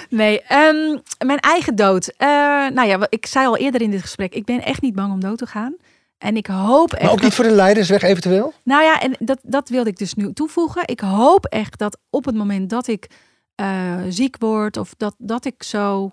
[0.08, 2.12] nee, ehm, mijn eigen dood.
[2.16, 2.28] Eh,
[2.74, 5.20] nou ja, ik zei al eerder in dit gesprek, ik ben echt niet bang om
[5.20, 5.74] dood te gaan.
[6.18, 7.02] En ik hoop echt.
[7.02, 8.52] Maar ook dat- niet voor de leidersweg eventueel?
[8.64, 10.82] nou ja, en dat, dat wilde ik dus nu toevoegen.
[10.86, 13.06] Ik hoop echt dat op het moment dat ik
[13.54, 16.10] eh, ziek word of dat, dat ik zo,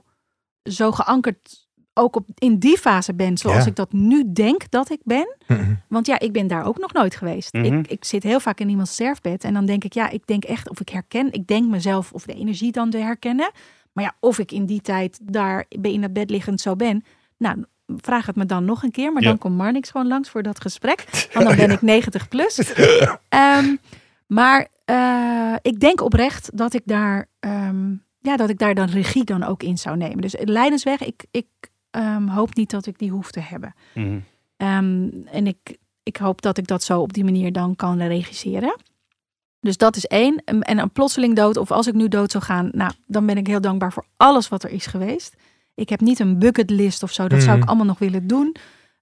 [0.63, 1.61] zo geankerd
[1.93, 3.65] ook op, in die fase ben zoals Ja.
[3.69, 5.35] ik dat nu denk dat ik ben.
[5.47, 5.73] Mhm.
[5.89, 7.53] Want ja, ik ben daar ook nog nooit geweest.
[7.53, 10.43] Ik, ik zit heel vaak in iemands sterfbed en dan denk ik, ja, ik denk
[10.43, 13.51] echt of ik herken, ik denk mezelf of de energie dan te herkennen.
[13.91, 17.03] Maar ja, of ik in die tijd daar in dat bed liggend zo ben.
[17.37, 17.65] Nou,
[18.01, 19.11] vraag het me dan nog een keer.
[19.13, 19.27] Maar Ja.
[19.27, 21.05] dan komt Marnix gewoon langs voor dat gesprek.
[21.33, 22.73] Want dan ben ik 90 plus.
[23.29, 23.75] Ehm,
[24.27, 29.23] maar eh, ik denk oprecht dat ik daar, ehm, ja, dat ik daar dan regie
[29.23, 30.21] dan ook in zou nemen.
[30.21, 31.47] Dus de Leidensweg, ik, ik
[31.91, 33.73] ehm, hoop niet dat ik die hoef te hebben.
[33.93, 34.19] Mhm.
[34.57, 38.75] En ik, ik hoop dat ik dat zo op die manier dan kan regisseren.
[39.59, 40.41] Dus dat is één.
[40.45, 43.37] En en een plotseling dood, of als ik nu dood zou gaan, nou, dan ben
[43.37, 45.35] ik heel dankbaar voor alles wat er is geweest.
[45.75, 47.67] Ik heb niet een bucketlist of zo, dat zou ik Mhm.
[47.67, 48.55] allemaal nog willen doen.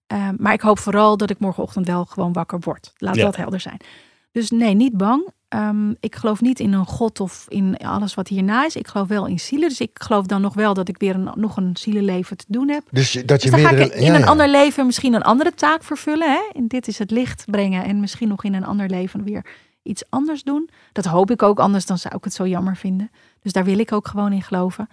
[0.08, 2.94] Ehm, maar ik hoop vooral dat ik morgenochtend wel gewoon wakker word.
[2.98, 3.24] Laat Ja.
[3.24, 3.78] dat helder zijn.
[4.32, 5.28] Dus nee, niet bang.
[5.48, 8.76] Ehm, ik geloof niet in een god of in alles wat hierna is.
[8.76, 9.70] Ik geloof wel in zielen.
[9.70, 12.70] Dus ik geloof dan nog wel dat ik weer een, nog een zielenleven te doen
[12.70, 12.84] heb.
[12.92, 15.54] Dus dat je Dus dan ga ik in ja, een ander leven misschien een andere
[15.54, 16.32] taak vervullen.
[16.32, 16.42] Hè?
[16.54, 17.84] En dit is het licht brengen.
[17.84, 19.46] En misschien nog in een ander leven weer
[19.84, 20.70] iets anders doen.
[20.92, 23.12] Dat hoop ik ook, anders dan zou ik het zo jammer vinden.
[23.42, 24.90] Dus daar wil ik ook gewoon in geloven.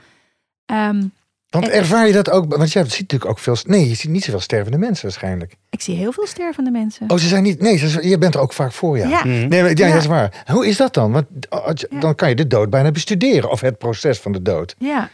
[0.67, 1.07] Ehm,
[1.51, 2.57] Want ervaar je dat ook?
[2.57, 3.57] Want je ziet natuurlijk ook veel...
[3.67, 5.57] Nee, je ziet niet zoveel stervende mensen waarschijnlijk.
[5.71, 7.11] ik zie heel veel stervende mensen.
[7.11, 7.61] Oh, ze zijn niet...
[7.61, 9.09] Nee, ze, je bent er ook vaak voor, ja.
[9.09, 9.19] ja.
[9.19, 9.49] Mhm.
[9.49, 9.93] Nee, maar, ja, Ja.
[9.93, 10.43] dat is waar.
[10.47, 11.13] Hoe is dat dan?
[11.13, 12.01] Want Ja.
[12.01, 13.51] dan kan je de dood bijna bestuderen.
[13.51, 14.75] Of het proces van de dood.
[14.79, 15.09] Ja.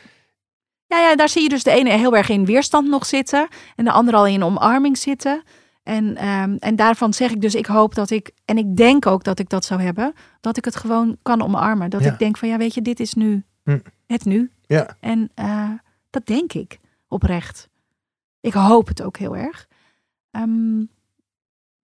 [0.87, 3.49] Ja, ja, daar zie je dus de ene heel erg in weerstand nog zitten.
[3.77, 5.43] En de andere al in omarming zitten.
[5.83, 9.25] En, ehm, en daarvan zeg ik dus, ik hoop dat ik, en ik denk ook
[9.25, 11.91] dat ik dat zou hebben, dat ik het gewoon kan omarmen.
[11.91, 12.13] Dat Ja.
[12.13, 13.79] ik denk van, ja, weet je, dit is nu Hm.
[14.07, 14.51] het nu.
[14.67, 14.97] Ja.
[15.01, 15.69] En eh,
[16.15, 17.69] dat denk ik oprecht.
[18.41, 19.69] Ik hoop het ook heel erg.
[20.31, 20.85] Ehm,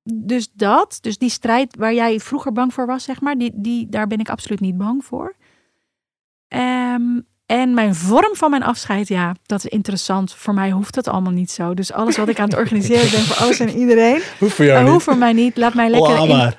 [0.03, 3.89] dus dat, dus die strijd waar jij vroeger bang voor was, zeg maar, die, die,
[3.89, 5.35] daar ben ik absoluut niet bang voor.
[6.49, 10.35] Ehm, en mijn vorm van mijn afscheid, ja, dat is interessant.
[10.35, 11.75] Voor mij hoeft dat allemaal niet zo.
[11.75, 14.83] Dus alles wat ik aan het organiseren ben voor alles en iedereen, Hoeft voor jou
[14.83, 14.93] niet.
[14.93, 15.57] hoeft voor mij niet.
[15.57, 16.53] Laat mij lekker in,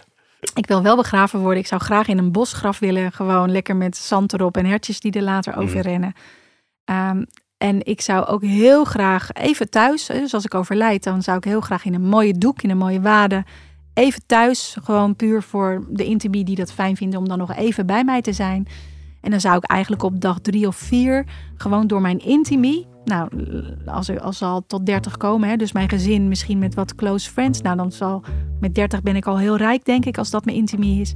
[0.54, 1.60] ik wil wel begraven worden.
[1.60, 3.12] Ik zou graag in een bosgraf willen.
[3.12, 5.62] Gewoon lekker met zand erop en hertjes die er later Mm.
[5.64, 6.14] over rennen.
[6.84, 7.24] Ehm,
[7.62, 11.44] en ik zou ook heel graag even thuis, dus als ik overlijd, dan zou ik
[11.44, 13.44] heel graag in een mooie doek, in een mooie wade,
[13.94, 17.86] even thuis, gewoon puur voor de intimie die dat fijn vinden om dan nog even
[17.86, 18.68] bij mij te zijn.
[19.22, 23.30] En dan zou ik eigenlijk op dag drie of vier gewoon door mijn intimie, nou,
[23.86, 27.32] als, er, als al tot 30 komen, hè, dus mijn gezin misschien met wat close
[27.32, 28.24] friends, nou dan zal
[28.60, 31.14] met 30 ben ik al heel rijk, denk ik, als dat mijn intimie is.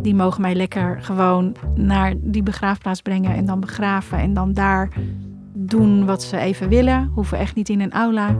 [0.00, 4.18] Die mogen mij lekker gewoon naar die begraafplaats brengen en dan begraven.
[4.18, 4.88] En dan daar
[5.66, 7.10] doen wat ze even willen.
[7.14, 8.36] Hoeven echt niet in een aula.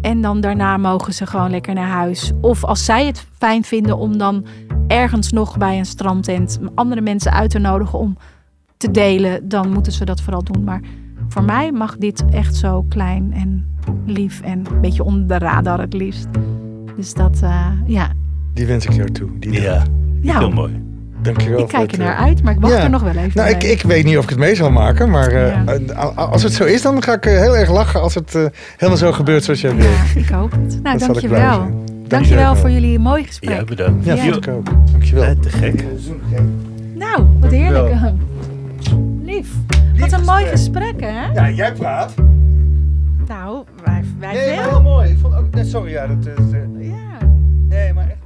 [0.00, 2.32] En dan daarna mogen ze gewoon lekker naar huis.
[2.40, 4.44] Of als zij het fijn vinden om dan
[4.86, 8.16] ergens nog bij een strandtent andere mensen uit te nodigen om
[8.76, 10.64] te delen, dan moeten ze dat vooral doen.
[10.64, 10.80] Maar
[11.28, 15.80] voor mij mag dit echt zo klein en lief en een beetje onder de radar
[15.80, 16.28] het liefst.
[16.96, 18.10] Dus dat, eh, ja.
[18.54, 19.38] Die wens ik jou toe.
[19.38, 19.82] Die Ja,
[20.20, 20.91] Nou, heel mooi.
[21.22, 21.58] Dankjewel.
[21.60, 22.82] ik kijk er naar eh, uit, maar ik wacht ja.
[22.82, 25.10] er nog wel even Nou, ik, ik weet niet of ik het mee zal maken,
[25.10, 25.64] maar eh, Ja.
[25.64, 28.32] eh, als het zo is, dan ga ik heel erg lachen als het
[28.76, 29.84] helemaal zo gebeurt zoals jij wil.
[29.90, 30.82] Ja, ik hoop het.
[30.82, 31.80] Nou, dankjewel.
[32.08, 33.56] Dankjewel voor jullie mooie gesprek.
[33.56, 34.04] Ja, bedankt.
[34.04, 34.22] Ja, Ja.
[34.36, 34.66] ik ook.
[34.90, 35.24] Dankjewel.
[35.24, 35.84] Eh, te gek.
[36.94, 37.94] Nou, wat heerlijk.
[39.22, 39.48] Lief.
[39.98, 41.26] Wat een mooi gesprek, hè?
[41.32, 42.14] Ja, jij praat.
[43.28, 45.10] Nou, wij, wij Nee, heel mooi.
[45.10, 46.44] Ik vond ook, nee, sorry, ja, dat is...
[46.78, 47.26] Ja.
[47.68, 48.16] nee, maar echt.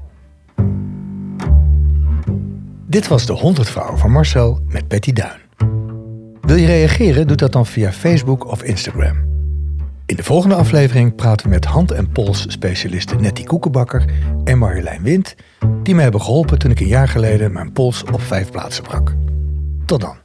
[2.89, 5.41] Dit was de 100 vrouwen van Marcel met Betty Duin.
[6.41, 7.27] Wil je reageren?
[7.27, 9.17] Doe dat dan via Facebook of Instagram.
[10.07, 14.05] In de volgende aflevering praten we met hand- en polsspecialisten Nettie Koekenbakker
[14.45, 15.35] en Marjolein Wind,
[15.83, 19.15] die me hebben geholpen toen ik een jaar geleden mijn pols op vijf plaatsen brak.
[19.87, 20.17] Tot dan.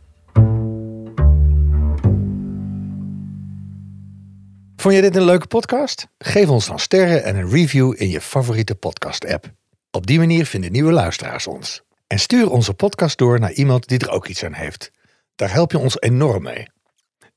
[4.75, 6.07] Vond je dit een leuke podcast?
[6.17, 9.45] Geef ons dan sterren en een review in je favoriete podcast-app.
[9.91, 11.83] Op die manier vinden nieuwe luisteraars ons.
[12.11, 14.91] En stuur onze podcast door naar iemand die er ook iets aan heeft.
[15.35, 16.67] Daar help je ons enorm mee.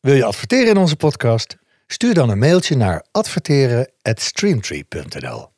[0.00, 1.56] Wil je adverteren in onze podcast?
[1.86, 5.48] Stuur dan een mailtje naar adverteren@streamtree.nl.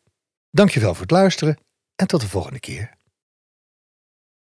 [0.51, 1.59] Dankjewel voor het luisteren
[1.95, 2.96] en tot de volgende keer.